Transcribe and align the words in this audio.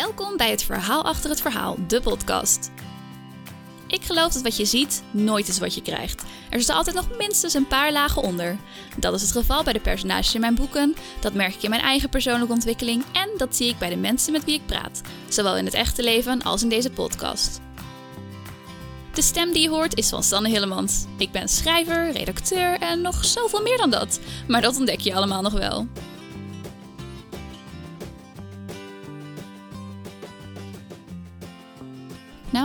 Welkom 0.00 0.36
bij 0.36 0.50
het 0.50 0.62
Verhaal 0.62 1.04
achter 1.04 1.30
het 1.30 1.40
verhaal, 1.40 1.76
de 1.86 2.00
podcast. 2.00 2.70
Ik 3.86 4.02
geloof 4.02 4.32
dat 4.32 4.42
wat 4.42 4.56
je 4.56 4.64
ziet 4.64 5.02
nooit 5.10 5.48
is 5.48 5.58
wat 5.58 5.74
je 5.74 5.82
krijgt. 5.82 6.22
Er 6.50 6.60
zit 6.60 6.70
altijd 6.70 6.96
nog 6.96 7.16
minstens 7.18 7.54
een 7.54 7.66
paar 7.66 7.92
lagen 7.92 8.22
onder. 8.22 8.56
Dat 8.96 9.14
is 9.14 9.22
het 9.22 9.32
geval 9.32 9.62
bij 9.62 9.72
de 9.72 9.80
personages 9.80 10.34
in 10.34 10.40
mijn 10.40 10.54
boeken, 10.54 10.94
dat 11.20 11.34
merk 11.34 11.54
ik 11.54 11.62
in 11.62 11.70
mijn 11.70 11.82
eigen 11.82 12.08
persoonlijke 12.08 12.52
ontwikkeling 12.52 13.04
en 13.12 13.28
dat 13.36 13.56
zie 13.56 13.68
ik 13.68 13.78
bij 13.78 13.88
de 13.88 13.96
mensen 13.96 14.32
met 14.32 14.44
wie 14.44 14.54
ik 14.54 14.66
praat, 14.66 15.00
zowel 15.28 15.56
in 15.56 15.64
het 15.64 15.74
echte 15.74 16.02
leven 16.02 16.42
als 16.42 16.62
in 16.62 16.68
deze 16.68 16.90
podcast. 16.90 17.60
De 19.14 19.22
stem 19.22 19.52
die 19.52 19.62
je 19.62 19.68
hoort 19.68 19.96
is 19.96 20.08
van 20.08 20.22
Sanne 20.22 20.48
Hillemans. 20.48 21.04
Ik 21.16 21.30
ben 21.30 21.48
schrijver, 21.48 22.10
redacteur 22.10 22.78
en 22.78 23.00
nog 23.00 23.24
zoveel 23.24 23.62
meer 23.62 23.76
dan 23.76 23.90
dat. 23.90 24.20
Maar 24.48 24.60
dat 24.60 24.76
ontdek 24.76 25.00
je 25.00 25.14
allemaal 25.14 25.42
nog 25.42 25.52
wel. 25.52 25.86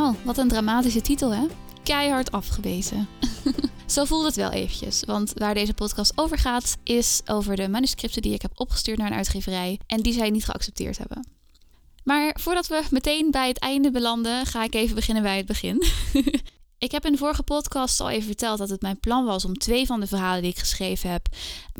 Nou, 0.05 0.18
wat 0.23 0.38
een 0.38 0.48
dramatische 0.48 1.02
titel 1.02 1.34
hè? 1.34 1.45
Keihard 1.84 2.32
afgewezen. 2.32 3.08
Zo 3.86 4.05
voelt 4.05 4.26
het 4.26 4.36
wel 4.36 4.52
eventjes, 4.52 5.04
want 5.05 5.34
waar 5.36 5.54
deze 5.54 5.73
podcast 5.73 6.12
over 6.16 6.38
gaat 6.38 6.78
is 6.84 7.22
over 7.26 7.55
de 7.55 7.68
manuscripten 7.68 8.22
die 8.22 8.34
ik 8.34 8.41
heb 8.41 8.52
opgestuurd 8.55 8.98
naar 8.98 9.08
een 9.08 9.18
uitgeverij 9.18 9.80
en 9.88 10.02
die 10.02 10.14
zij 10.14 10.30
niet 10.30 10.45
geaccepteerd 10.45 10.98
hebben. 10.98 11.28
Maar 12.04 12.38
voordat 12.41 12.68
we 12.68 12.84
meteen 12.90 13.31
bij 13.31 13.48
het 13.48 13.59
einde 13.59 13.91
belanden, 13.91 14.45
ga 14.45 14.64
ik 14.64 14.73
even 14.73 14.95
beginnen 14.95 15.23
bij 15.23 15.38
het 15.38 15.45
begin. 15.45 15.84
Ik 16.78 16.92
heb 16.92 17.06
in 17.06 17.12
de 17.12 17.18
vorige 17.18 17.44
podcast 17.44 18.00
al 18.00 18.10
even 18.10 18.26
verteld 18.26 18.58
dat 18.58 18.70
het 18.70 18.82
mijn 18.82 19.00
plan 19.00 19.26
was 19.26 19.46
om 19.46 19.58
twee 19.58 19.86
van 19.86 20.00
de 20.00 20.08
verhalen 20.08 20.42
die 20.42 20.52
ik 20.52 20.58
geschreven 20.58 21.10
heb 21.10 21.28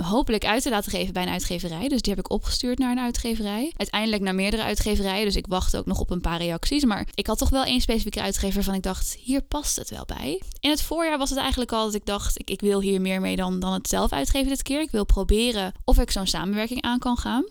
hopelijk 0.02 0.46
uit 0.46 0.62
te 0.62 0.70
laten 0.70 0.92
geven 0.92 1.14
bij 1.14 1.24
een 1.24 1.30
uitgeverij. 1.30 1.88
Dus 1.88 2.02
die 2.02 2.14
heb 2.14 2.26
ik 2.26 2.32
opgestuurd 2.32 2.78
naar 2.78 2.92
een 2.92 3.00
uitgeverij. 3.00 3.74
Uiteindelijk 3.78 4.22
naar 4.22 4.36
meerdere 4.36 4.64
uitgeverijen, 4.64 5.26
dus 5.26 5.36
ik 5.36 5.48
wacht 5.48 5.78
ook 5.78 5.86
nog 5.86 6.00
op 6.00 6.10
een 6.10 6.22
paar 6.22 6.38
reacties. 6.38 6.86
Maar 6.86 7.08
ik 7.14 7.28
had 7.28 7.38
toch 7.38 7.50
wel 7.50 7.64
één 7.64 7.82
specifieke 7.82 8.22
uitgever 8.22 8.56
waarvan 8.56 8.74
ik 8.74 8.84
dacht, 8.84 9.18
hier 9.20 9.42
past 9.42 9.76
het 9.76 9.90
wel 9.90 10.06
bij. 10.06 10.42
In 10.60 10.70
het 10.70 10.82
voorjaar 10.82 11.18
was 11.18 11.30
het 11.30 11.40
eigenlijk 11.40 11.72
al 11.72 11.86
dat 11.86 11.94
ik 11.94 12.06
dacht, 12.06 12.40
ik, 12.40 12.50
ik 12.50 12.62
wil 12.62 12.82
hier 12.82 13.02
meer 13.02 13.22
mee 13.22 13.36
dan, 13.36 13.60
dan 13.60 13.74
het 13.74 13.88
zelf 13.88 14.12
uitgeven 14.12 14.48
dit 14.48 14.62
keer. 14.62 14.82
Ik 14.82 14.92
wil 14.92 15.06
proberen 15.06 15.74
of 15.84 16.00
ik 16.00 16.12
zo'n 16.12 16.28
samenwerking 16.28 16.82
aan 16.82 17.00
kan 17.00 17.18
gaan. 17.18 17.46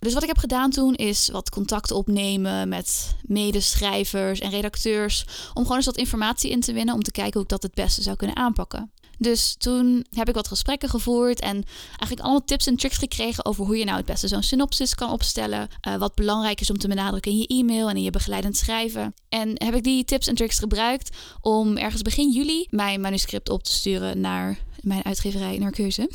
Dus 0.00 0.12
wat 0.14 0.22
ik 0.22 0.28
heb 0.28 0.38
gedaan 0.38 0.70
toen 0.70 0.94
is 0.94 1.28
wat 1.28 1.50
contact 1.50 1.90
opnemen 1.90 2.68
met 2.68 3.16
medeschrijvers 3.22 4.40
en 4.40 4.50
redacteurs. 4.50 5.24
Om 5.54 5.62
gewoon 5.62 5.76
eens 5.76 5.86
wat 5.86 5.96
informatie 5.96 6.50
in 6.50 6.60
te 6.60 6.72
winnen 6.72 6.94
om 6.94 7.02
te 7.02 7.10
kijken 7.10 7.32
hoe 7.32 7.42
ik 7.42 7.48
dat 7.48 7.62
het 7.62 7.74
beste 7.74 8.02
zou 8.02 8.16
kunnen 8.16 8.36
aanpakken. 8.36 8.90
Dus 9.20 9.54
toen 9.58 10.06
heb 10.10 10.28
ik 10.28 10.34
wat 10.34 10.48
gesprekken 10.48 10.88
gevoerd 10.88 11.40
en 11.40 11.64
eigenlijk 11.88 12.20
allemaal 12.20 12.44
tips 12.44 12.66
en 12.66 12.76
tricks 12.76 12.96
gekregen 12.96 13.44
over 13.44 13.64
hoe 13.64 13.76
je 13.76 13.84
nou 13.84 13.96
het 13.96 14.06
beste 14.06 14.28
zo'n 14.28 14.42
synopsis 14.42 14.94
kan 14.94 15.10
opstellen. 15.10 15.68
Uh, 15.88 15.96
wat 15.96 16.14
belangrijk 16.14 16.60
is 16.60 16.70
om 16.70 16.78
te 16.78 16.88
benadrukken 16.88 17.32
in 17.32 17.38
je 17.38 17.46
e-mail 17.46 17.88
en 17.88 17.96
in 17.96 18.02
je 18.02 18.10
begeleidend 18.10 18.56
schrijven. 18.56 19.14
En 19.28 19.50
heb 19.54 19.74
ik 19.74 19.82
die 19.82 20.04
tips 20.04 20.26
en 20.26 20.34
tricks 20.34 20.58
gebruikt 20.58 21.16
om 21.40 21.76
ergens 21.76 22.02
begin 22.02 22.32
juli 22.32 22.66
mijn 22.70 23.00
manuscript 23.00 23.48
op 23.48 23.62
te 23.62 23.72
sturen 23.72 24.20
naar 24.20 24.58
mijn 24.80 25.04
uitgeverij 25.04 25.58
Narcose. 25.58 26.10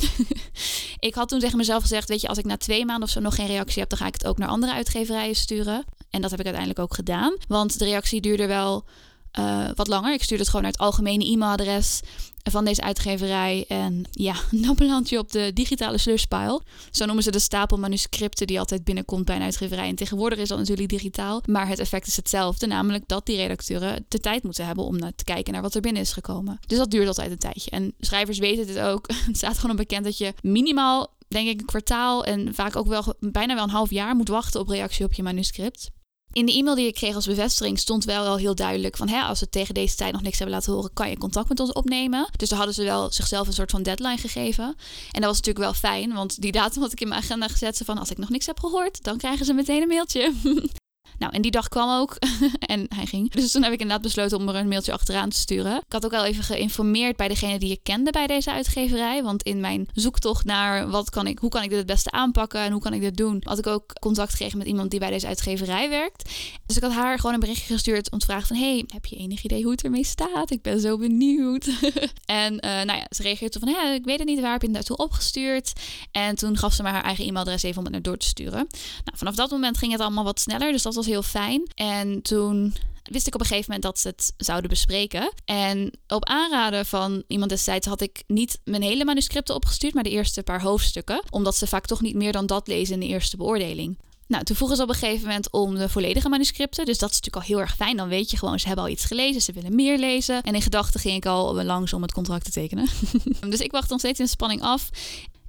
ik 1.00 1.16
had 1.16 1.30
toen 1.30 1.40
tegen 1.40 1.58
mezelf 1.58 1.82
gezegd, 1.82 2.10
weet 2.10 2.22
je, 2.22 2.28
als 2.28 2.38
ik 2.38 2.46
na 2.46 2.58
twee 2.58 2.86
maanden 2.86 3.04
of 3.04 3.10
zo 3.10 3.20
nog 3.20 3.36
geen 3.36 3.48
reactie 3.48 3.80
heb, 3.80 3.90
dan 3.90 4.00
ga 4.00 4.08
ik 4.08 4.14
het 4.14 4.28
ook 4.28 4.38
naar 4.38 4.50
andere 4.50 4.74
uitgeverijen 4.74 5.36
sturen. 5.36 5.86
En 6.10 6.22
dat 6.22 6.30
heb 6.32 6.40
ik 6.40 6.46
uiteindelijk 6.46 6.84
ook 6.84 6.96
gedaan. 6.96 7.36
Want 7.48 7.80
de 7.80 7.86
reactie 7.86 8.22
duurde 8.22 8.48
wel 8.48 8.86
uh, 9.40 9.68
wat 9.76 9.88
langer. 9.88 10.14
Ik 10.14 10.24
stuurde 10.24 10.44
het 10.44 10.52
gewoon 10.52 10.64
naar 10.64 10.72
het 10.72 10.82
algemene 10.82 11.26
e-mailadres 11.26 12.02
van 12.52 12.66
deze 12.66 12.82
uitgeverij. 12.82 13.66
En 13.68 14.04
ja, 14.12 14.36
dan 14.66 14.76
beland 14.76 15.10
je 15.10 15.18
op 15.18 15.32
de 15.32 15.52
digitale 15.54 15.98
slushpile. 15.98 16.62
Zo 16.92 17.06
noemen 17.06 17.24
ze 17.24 17.32
de 17.32 17.40
stapel 17.40 17.78
manuscripten 17.78 18.48
die 18.48 18.60
altijd 18.60 18.84
binnenkomt 18.84 19.26
bij 19.26 19.36
een 19.36 19.42
uitgeverij. 19.42 19.90
En 19.90 19.96
tegenwoordig 19.96 20.40
is 20.40 20.48
dat 20.48 20.58
natuurlijk 20.58 20.90
digitaal. 20.90 21.42
Maar 21.46 21.68
het 21.68 21.80
effect 21.80 22.08
is 22.08 22.16
hetzelfde, 22.16 22.68
namelijk 22.68 23.08
dat 23.08 23.26
die 23.26 23.38
redacteuren 23.38 24.06
de 24.08 24.20
tijd 24.20 24.44
moeten 24.44 24.66
hebben 24.66 24.86
om 24.86 25.00
te 25.00 25.24
kijken 25.24 25.54
naar 25.54 25.62
wat 25.62 25.76
er 25.76 25.82
binnen 25.82 26.02
is 26.02 26.14
gekomen. 26.14 26.60
Dus 26.68 26.78
dat 26.78 26.92
duurt 26.92 27.08
altijd 27.08 27.32
een 27.32 27.38
tijdje. 27.38 27.72
En 27.72 27.94
schrijvers 28.00 28.38
weten 28.38 28.68
dit 28.68 28.80
ook. 28.80 29.08
Het 29.28 29.38
staat 29.38 29.58
gewoon 29.58 29.76
bekend 29.76 30.04
dat 30.04 30.18
je 30.18 30.34
minimaal 30.42 31.14
denk 31.28 31.48
ik 31.48 31.60
een 31.60 31.66
kwartaal 31.66 32.26
en 32.26 32.54
vaak 32.54 32.76
ook 32.76 32.88
wel 32.88 33.14
bijna 33.20 33.54
wel 33.54 33.64
een 33.64 33.70
half 33.70 33.90
jaar 33.90 34.16
moet 34.16 34.28
wachten 34.28 34.60
op 34.60 34.68
reactie 34.68 35.06
op 35.06 35.14
je 35.14 35.24
manuscript. 35.24 35.92
In 36.36 36.46
de 36.46 36.54
e-mail 36.54 36.76
die 36.76 36.88
ik 36.88 36.94
kreeg 36.94 37.16
als 37.16 37.26
bevestiging 37.26 37.80
stond 37.80 38.06
wel 38.06 38.26
al 38.26 38.38
heel 38.38 38.56
duidelijk 38.56 38.98
van 38.98 39.08
hè, 39.08 39.22
als 39.22 39.40
we 39.40 39.50
tegen 39.50 39.74
deze 39.74 39.96
tijd 39.96 40.12
nog 40.12 40.22
niks 40.22 40.38
hebben 40.38 40.56
laten 40.56 40.74
horen, 40.74 40.94
kan 40.94 41.10
je 41.10 41.18
contact 41.18 41.50
met 41.50 41.60
ons 41.60 41.72
opnemen. 41.72 42.30
Dus 42.38 42.50
daar 42.50 42.58
hadden 42.58 42.76
ze 42.76 42.84
wel 42.84 43.12
zichzelf 43.12 43.48
een 43.48 43.54
soort 43.54 43.72
van 43.72 43.84
deadline 43.84 44.18
gegeven. 44.18 44.64
En 45.12 45.22
dat 45.22 45.24
was 45.24 45.38
natuurlijk 45.38 45.66
wel 45.66 45.74
fijn, 45.74 46.14
want 46.14 46.42
die 46.42 46.52
datum 46.52 46.82
had 46.82 46.92
ik 46.92 47.02
in 47.02 47.08
mijn 47.08 47.22
agenda 47.22 47.48
gezet. 47.48 47.82
van 47.86 47.98
als 47.98 48.12
ik 48.12 48.18
nog 48.18 48.30
niks 48.30 48.46
heb 48.46 48.60
gehoord, 48.60 49.04
dan 49.04 49.18
krijgen 49.18 49.46
ze 49.46 49.54
meteen 49.54 49.82
een 49.82 49.88
mailtje. 49.88 50.34
Nou, 51.20 51.34
en 51.34 51.42
die 51.42 51.52
dag 51.52 51.68
kwam 51.68 52.00
ook 52.00 52.16
en 52.74 52.86
hij 52.96 53.06
ging. 53.06 53.32
Dus 53.32 53.52
toen 53.52 53.64
heb 53.64 53.74
ik 53.74 53.80
inderdaad 53.80 54.06
besloten 54.06 54.38
om 54.38 54.50
er 54.50 54.56
een 54.56 54.68
mailtje 54.68 54.92
achteraan 54.92 55.30
te 55.30 55.38
sturen. 55.38 55.76
Ik 55.76 55.92
had 55.94 56.06
ook 56.06 56.14
al 56.14 56.26
even 56.26 56.44
geïnformeerd 56.44 57.16
bij 57.16 57.28
degene 57.28 57.60
die 57.60 57.72
ik 57.72 57.80
kende 57.84 58.12
bij 58.12 58.28
deze 58.28 58.52
uitgeverij. 58.52 59.24
Want 59.24 59.44
in 59.44 59.60
mijn 59.60 59.88
zoektocht 59.94 60.46
naar 60.46 60.90
wat 60.90 61.10
kan 61.10 61.28
ik, 61.28 61.40
hoe 61.40 61.50
kan 61.50 61.64
ik 61.64 61.70
dit 61.70 61.78
het 61.78 61.88
beste 61.88 62.12
aanpakken 62.12 62.60
en 62.60 62.72
hoe 62.72 62.82
kan 62.82 62.94
ik 62.94 63.02
dit 63.02 63.18
doen, 63.18 63.42
had 63.44 63.58
ik 63.58 63.68
ook 63.68 63.94
contact 64.00 64.32
gekregen 64.32 64.58
met 64.58 64.68
iemand 64.68 64.92
die 64.92 65.00
bij 65.00 65.10
deze 65.10 65.28
uitgeverij 65.28 65.90
werkt. 65.90 66.30
Dus 66.66 66.76
ik 66.76 66.84
had 66.84 66.92
haar 66.92 67.18
gewoon 67.18 67.34
een 67.34 67.40
berichtje 67.40 67.74
gestuurd 67.74 68.12
om 68.12 68.20
te 68.20 68.26
vragen 68.26 68.48
van, 68.48 68.58
hey, 68.58 68.84
heb 68.88 69.06
je 69.06 69.16
enig 69.16 69.44
idee 69.44 69.64
hoe 69.64 69.72
het 69.72 69.84
ermee 69.84 70.06
staat? 70.06 70.52
Ik 70.52 70.62
ben 70.62 70.80
zo 70.80 70.98
benieuwd. 70.98 71.66
en 72.26 72.54
uh, 72.54 72.60
nou 72.62 72.98
ja, 72.98 73.06
ze 73.10 73.22
reageerde 73.22 73.60
van, 73.60 73.68
hé, 73.68 73.94
ik 73.94 74.06
weet 74.06 74.20
het 74.20 74.28
niet, 74.28 74.40
waar 74.40 74.52
heb 74.52 74.62
je 74.62 74.68
het 74.68 74.76
naartoe 74.76 74.98
opgestuurd? 74.98 75.72
En 76.12 76.36
toen 76.36 76.58
gaf 76.58 76.74
ze 76.74 76.84
me 76.84 76.90
haar 76.90 77.04
eigen 77.04 77.26
e-mailadres 77.26 77.64
even 77.64 77.78
om 77.78 77.84
het 77.84 77.94
naar 77.94 78.02
door 78.02 78.18
te 78.18 78.26
sturen. 78.26 78.68
Nou, 79.04 79.18
vanaf 79.18 79.36
dat 79.36 79.50
moment 79.50 79.78
ging 79.78 79.92
het 79.92 80.02
allemaal 80.02 80.24
wat 80.24 80.40
sneller, 80.40 80.72
dus 80.72 80.82
dat 80.82 80.95
was 80.96 81.06
heel 81.06 81.24
fijn. 81.24 81.72
En 81.76 82.22
toen 82.22 82.74
wist 83.12 83.28
ik 83.28 83.34
op 83.34 83.40
een 83.40 83.46
gegeven 83.46 83.72
moment 83.72 83.84
dat 83.84 84.00
ze 84.00 84.08
het 84.08 84.34
zouden 84.38 84.70
bespreken. 84.70 85.34
En 85.46 85.92
op 86.08 86.26
aanraden 86.26 86.86
van 86.86 87.24
iemand 87.28 87.50
destijds 87.50 87.88
had 87.88 88.02
ik 88.02 88.24
niet 88.28 88.60
mijn 88.64 88.82
hele 88.82 89.06
manuscripten 89.06 89.56
opgestuurd, 89.56 89.94
maar 89.94 90.04
de 90.04 90.10
eerste 90.10 90.44
paar 90.44 90.62
hoofdstukken. 90.62 91.24
Omdat 91.30 91.56
ze 91.56 91.68
vaak 91.68 91.86
toch 91.86 92.02
niet 92.02 92.16
meer 92.16 92.32
dan 92.32 92.46
dat 92.46 92.68
lezen 92.68 92.94
in 92.94 93.00
de 93.00 93.06
eerste 93.06 93.38
beoordeling. 93.38 93.98
Nou, 94.28 94.44
toen 94.44 94.56
vroegen 94.56 94.78
ze 94.78 94.84
op 94.84 94.90
een 94.90 94.96
gegeven 94.96 95.28
moment 95.28 95.52
om 95.52 95.76
de 95.76 95.90
volledige 95.90 96.30
manuscripten. 96.30 96.86
Dus 96.86 96.98
dat 96.98 97.10
is 97.10 97.16
natuurlijk 97.16 97.46
al 97.46 97.56
heel 97.56 97.60
erg 97.60 97.76
fijn. 97.76 97.98
Dan 97.98 98.08
weet 98.08 98.32
je 98.32 98.38
gewoon, 98.38 98.60
ze 98.60 98.68
hebben 98.68 98.86
al 98.86 98.92
iets 98.92 99.06
gelezen, 99.06 99.42
ze 99.42 99.52
willen 99.52 99.76
meer 99.76 99.98
lezen. 99.98 100.42
En 100.42 100.56
in 100.56 100.62
gedachten 100.62 101.00
ging 101.00 101.16
ik 101.16 101.26
al 101.26 101.64
langs 101.64 101.94
om 101.94 102.02
het 102.02 102.12
contract 102.12 102.46
te 102.46 102.52
tekenen. 102.52 102.88
dus 103.50 103.60
ik 103.60 103.72
wacht 103.72 103.90
nog 103.90 104.00
steeds 104.00 104.20
in 104.20 104.28
spanning 104.28 104.62
af. 104.62 104.90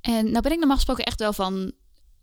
En 0.01 0.31
nou 0.31 0.41
ben 0.41 0.53
ik 0.53 0.59
normaal 0.59 0.77
gesproken 0.77 1.05
echt 1.05 1.19
wel 1.19 1.33
van 1.33 1.73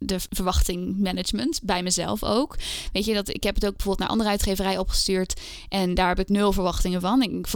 de 0.05 0.19
verwachting 0.29 0.97
management 0.97 1.59
bij 1.63 1.83
mezelf 1.83 2.23
ook. 2.23 2.55
Weet 2.91 3.05
je 3.05 3.13
dat 3.13 3.29
ik 3.29 3.43
heb 3.43 3.55
het 3.55 3.65
ook 3.65 3.75
bijvoorbeeld 3.75 3.99
naar 3.99 4.09
andere 4.09 4.29
uitgeverijen 4.29 4.79
opgestuurd 4.79 5.41
en 5.69 5.93
daar 5.93 6.07
heb 6.07 6.19
ik 6.19 6.29
nul 6.29 6.51
verwachtingen 6.51 7.01
van. 7.01 7.21
Ik, 7.21 7.47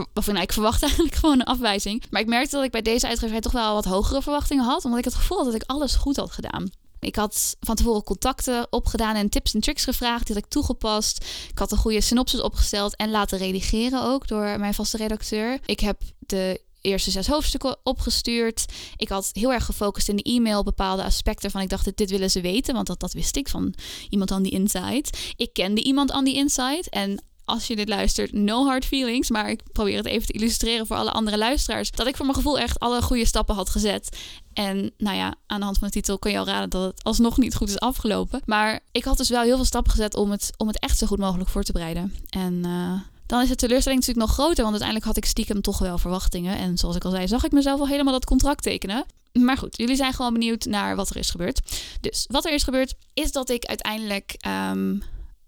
ik 0.41 0.53
verwacht 0.53 0.83
eigenlijk 0.87 1.15
gewoon 1.15 1.39
een 1.39 1.45
afwijzing. 1.45 2.03
Maar 2.09 2.21
ik 2.21 2.27
merkte 2.27 2.55
dat 2.55 2.65
ik 2.65 2.71
bij 2.71 2.81
deze 2.81 3.07
uitgeverij 3.07 3.41
toch 3.41 3.51
wel 3.51 3.73
wat 3.73 3.85
hogere 3.85 4.21
verwachtingen 4.21 4.63
had, 4.63 4.83
omdat 4.83 4.99
ik 4.99 5.05
het 5.05 5.15
gevoel 5.15 5.37
had 5.37 5.45
dat 5.45 5.55
ik 5.55 5.63
alles 5.65 5.95
goed 5.95 6.15
had 6.15 6.31
gedaan. 6.31 6.69
Ik 6.99 7.15
had 7.15 7.57
van 7.59 7.75
tevoren 7.75 8.03
contacten 8.03 8.67
opgedaan 8.69 9.15
en 9.15 9.29
tips 9.29 9.53
en 9.53 9.61
tricks 9.61 9.83
gevraagd. 9.83 10.25
Die 10.25 10.35
had 10.35 10.43
ik 10.43 10.49
toegepast. 10.49 11.25
Ik 11.49 11.59
had 11.59 11.71
een 11.71 11.77
goede 11.77 12.01
synopsis 12.01 12.41
opgesteld 12.41 12.95
en 12.95 13.11
laten 13.11 13.37
redigeren 13.37 14.03
ook 14.03 14.27
door 14.27 14.59
mijn 14.59 14.73
vaste 14.73 14.97
redacteur. 14.97 15.59
Ik 15.65 15.79
heb 15.79 16.01
de 16.19 16.61
eerste 16.81 17.11
zes 17.11 17.27
hoofdstukken 17.27 17.77
opgestuurd. 17.83 18.65
Ik 18.95 19.09
had 19.09 19.29
heel 19.33 19.53
erg 19.53 19.65
gefocust 19.65 20.09
in 20.09 20.15
de 20.15 20.23
e-mail 20.23 20.63
bepaalde 20.63 21.03
aspecten 21.03 21.51
van 21.51 21.61
ik 21.61 21.69
dacht 21.69 21.97
dit 21.97 22.09
willen 22.09 22.31
ze 22.31 22.41
weten, 22.41 22.73
want 22.73 22.87
dat, 22.87 22.99
dat 22.99 23.13
wist 23.13 23.35
ik 23.35 23.49
van 23.49 23.73
iemand 24.09 24.31
aan 24.31 24.43
die 24.43 24.51
inside. 24.51 25.05
Ik 25.35 25.53
kende 25.53 25.83
iemand 25.83 26.11
aan 26.11 26.23
die 26.23 26.35
inside 26.35 26.89
en 26.89 27.21
als 27.47 27.67
je 27.67 27.75
dit 27.75 27.89
luistert, 27.89 28.33
no 28.33 28.65
hard 28.65 28.85
feelings. 28.85 29.29
Maar 29.29 29.49
ik 29.49 29.61
probeer 29.71 29.97
het 29.97 30.05
even 30.05 30.27
te 30.27 30.33
illustreren 30.33 30.87
voor 30.87 30.95
alle 30.95 31.11
andere 31.11 31.37
luisteraars. 31.37 31.91
Dat 31.91 32.07
ik 32.07 32.15
voor 32.15 32.25
mijn 32.25 32.37
gevoel 32.37 32.59
echt 32.59 32.79
alle 32.79 33.01
goede 33.01 33.25
stappen 33.25 33.55
had 33.55 33.69
gezet. 33.69 34.17
En 34.53 34.91
nou 34.97 35.17
ja, 35.17 35.35
aan 35.45 35.59
de 35.59 35.65
hand 35.65 35.77
van 35.77 35.87
de 35.87 35.93
titel 35.93 36.19
kun 36.19 36.31
je 36.31 36.37
al 36.37 36.45
raden 36.45 36.69
dat 36.69 36.83
het 36.83 37.03
alsnog 37.03 37.37
niet 37.37 37.55
goed 37.55 37.69
is 37.69 37.79
afgelopen. 37.79 38.41
Maar 38.45 38.79
ik 38.91 39.03
had 39.03 39.17
dus 39.17 39.29
wel 39.29 39.41
heel 39.41 39.55
veel 39.55 39.65
stappen 39.65 39.91
gezet 39.91 40.15
om 40.15 40.31
het, 40.31 40.53
om 40.57 40.67
het 40.67 40.79
echt 40.79 40.97
zo 40.97 41.07
goed 41.07 41.19
mogelijk 41.19 41.49
voor 41.49 41.63
te 41.63 41.71
bereiden. 41.71 42.15
En 42.29 42.53
uh, 42.65 42.99
dan 43.27 43.41
is 43.41 43.47
de 43.47 43.55
teleurstelling 43.55 43.99
natuurlijk 43.99 44.27
nog 44.27 44.35
groter. 44.35 44.63
Want 44.63 44.81
uiteindelijk 44.81 45.05
had 45.05 45.17
ik 45.17 45.25
stiekem 45.25 45.61
toch 45.61 45.79
wel 45.79 45.97
verwachtingen. 45.97 46.57
En 46.57 46.77
zoals 46.77 46.95
ik 46.95 47.03
al 47.03 47.11
zei, 47.11 47.27
zag 47.27 47.43
ik 47.43 47.51
mezelf 47.51 47.79
al 47.79 47.87
helemaal 47.87 48.13
dat 48.13 48.25
contract 48.25 48.63
tekenen. 48.63 49.05
Maar 49.33 49.57
goed, 49.57 49.77
jullie 49.77 49.95
zijn 49.95 50.13
gewoon 50.13 50.33
benieuwd 50.33 50.65
naar 50.65 50.95
wat 50.95 51.09
er 51.09 51.15
is 51.15 51.29
gebeurd. 51.29 51.59
Dus 52.01 52.25
wat 52.31 52.45
er 52.45 52.53
is 52.53 52.63
gebeurd, 52.63 52.93
is 53.13 53.31
dat 53.31 53.49
ik 53.49 53.65
uiteindelijk 53.65 54.35
um, 54.47 55.03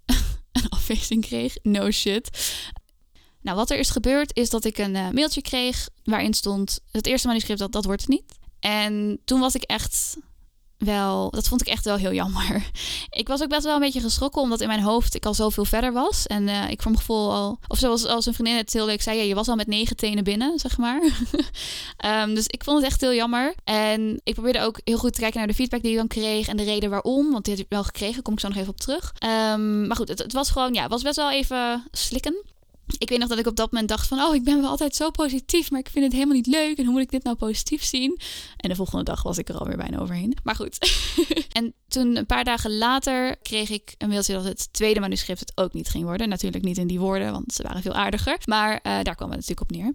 een 0.51 0.69
afwijzing 0.69 1.21
kreeg. 1.21 1.55
No 1.63 1.91
shit. 1.91 2.29
Nou, 3.41 3.57
wat 3.57 3.69
er 3.69 3.77
is 3.79 3.89
gebeurd, 3.89 4.35
is 4.35 4.49
dat 4.49 4.65
ik 4.65 4.77
een 4.77 4.95
uh, 4.95 5.09
mailtje 5.09 5.41
kreeg 5.41 5.89
waarin 6.03 6.33
stond: 6.33 6.79
het 6.91 7.05
eerste 7.05 7.27
manuscript, 7.27 7.59
dat, 7.59 7.71
dat 7.71 7.85
wordt 7.85 8.01
het 8.01 8.09
niet. 8.09 8.37
En 8.59 9.19
toen 9.25 9.39
was 9.39 9.55
ik 9.55 9.63
echt 9.63 10.17
wel, 10.79 11.29
dat 11.29 11.47
vond 11.47 11.61
ik 11.61 11.67
echt 11.67 11.85
wel 11.85 11.95
heel 11.95 12.13
jammer. 12.13 12.69
Ik 13.09 13.27
was 13.27 13.41
ook 13.41 13.49
best 13.49 13.63
wel 13.63 13.73
een 13.73 13.79
beetje 13.79 14.01
geschrokken, 14.01 14.41
omdat 14.41 14.61
in 14.61 14.67
mijn 14.67 14.81
hoofd 14.81 15.15
ik 15.15 15.25
al 15.25 15.33
zoveel 15.33 15.65
verder 15.65 15.93
was. 15.93 16.27
En 16.27 16.47
uh, 16.47 16.69
ik 16.69 16.81
voor 16.81 16.91
mijn 16.91 17.03
gevoel 17.03 17.31
al, 17.31 17.59
of 17.67 17.77
zoals 17.77 18.05
als 18.05 18.25
een 18.25 18.33
vriendin 18.33 18.55
het 18.55 18.73
heel 18.73 18.85
leuk 18.85 19.01
zei, 19.01 19.17
ja, 19.17 19.23
je 19.23 19.35
was 19.35 19.47
al 19.47 19.55
met 19.55 19.67
negen 19.67 19.95
tenen 19.95 20.23
binnen, 20.23 20.59
zeg 20.59 20.77
maar. 20.77 21.01
um, 22.05 22.33
dus 22.35 22.47
ik 22.47 22.63
vond 22.63 22.77
het 22.77 22.85
echt 22.85 23.01
heel 23.01 23.13
jammer. 23.13 23.53
En 23.63 24.21
ik 24.23 24.33
probeerde 24.33 24.61
ook 24.61 24.79
heel 24.83 24.97
goed 24.97 25.13
te 25.13 25.19
kijken 25.19 25.37
naar 25.37 25.47
de 25.47 25.53
feedback 25.53 25.81
die 25.81 25.91
ik 25.91 25.97
dan 25.97 26.07
kreeg 26.07 26.47
en 26.47 26.57
de 26.57 26.63
reden 26.63 26.89
waarom, 26.89 27.31
want 27.31 27.45
die 27.45 27.53
had 27.53 27.63
ik 27.63 27.69
wel 27.69 27.83
gekregen, 27.83 28.21
kom 28.21 28.33
ik 28.33 28.39
zo 28.39 28.47
nog 28.47 28.57
even 28.57 28.69
op 28.69 28.79
terug. 28.79 29.13
Um, 29.53 29.87
maar 29.87 29.95
goed, 29.95 30.07
het, 30.07 30.19
het 30.19 30.33
was 30.33 30.49
gewoon, 30.49 30.73
ja, 30.73 30.81
het 30.81 30.91
was 30.91 31.01
best 31.01 31.15
wel 31.15 31.31
even 31.31 31.87
slikken 31.91 32.57
ik 32.97 33.09
weet 33.09 33.19
nog 33.19 33.29
dat 33.29 33.39
ik 33.39 33.47
op 33.47 33.55
dat 33.55 33.71
moment 33.71 33.89
dacht 33.89 34.07
van... 34.07 34.19
oh, 34.19 34.35
ik 34.35 34.43
ben 34.43 34.61
wel 34.61 34.69
altijd 34.69 34.95
zo 34.95 35.11
positief, 35.11 35.71
maar 35.71 35.79
ik 35.79 35.89
vind 35.89 36.05
het 36.05 36.13
helemaal 36.13 36.35
niet 36.35 36.47
leuk. 36.47 36.77
En 36.77 36.83
hoe 36.83 36.93
moet 36.93 37.01
ik 37.01 37.11
dit 37.11 37.23
nou 37.23 37.35
positief 37.35 37.83
zien? 37.83 38.19
En 38.57 38.69
de 38.69 38.75
volgende 38.75 39.03
dag 39.03 39.23
was 39.23 39.37
ik 39.37 39.49
er 39.49 39.57
alweer 39.57 39.77
bijna 39.77 39.99
overheen. 39.99 40.37
Maar 40.43 40.55
goed. 40.55 40.77
en 41.59 41.73
toen 41.87 42.15
een 42.15 42.25
paar 42.25 42.43
dagen 42.43 42.77
later 42.77 43.37
kreeg 43.41 43.69
ik 43.69 43.95
een 43.97 44.09
mailtje 44.09 44.33
dat 44.33 44.43
het 44.43 44.73
tweede 44.73 44.99
manuscript 44.99 45.39
het 45.39 45.51
ook 45.55 45.73
niet 45.73 45.89
ging 45.89 46.03
worden. 46.03 46.29
Natuurlijk 46.29 46.63
niet 46.63 46.77
in 46.77 46.87
die 46.87 46.99
woorden, 46.99 47.31
want 47.31 47.53
ze 47.53 47.63
waren 47.63 47.81
veel 47.81 47.93
aardiger. 47.93 48.37
Maar 48.45 48.71
uh, 48.71 48.81
daar 48.81 49.15
kwam 49.15 49.31
het 49.31 49.39
natuurlijk 49.39 49.61
op 49.61 49.71
neer. 49.71 49.93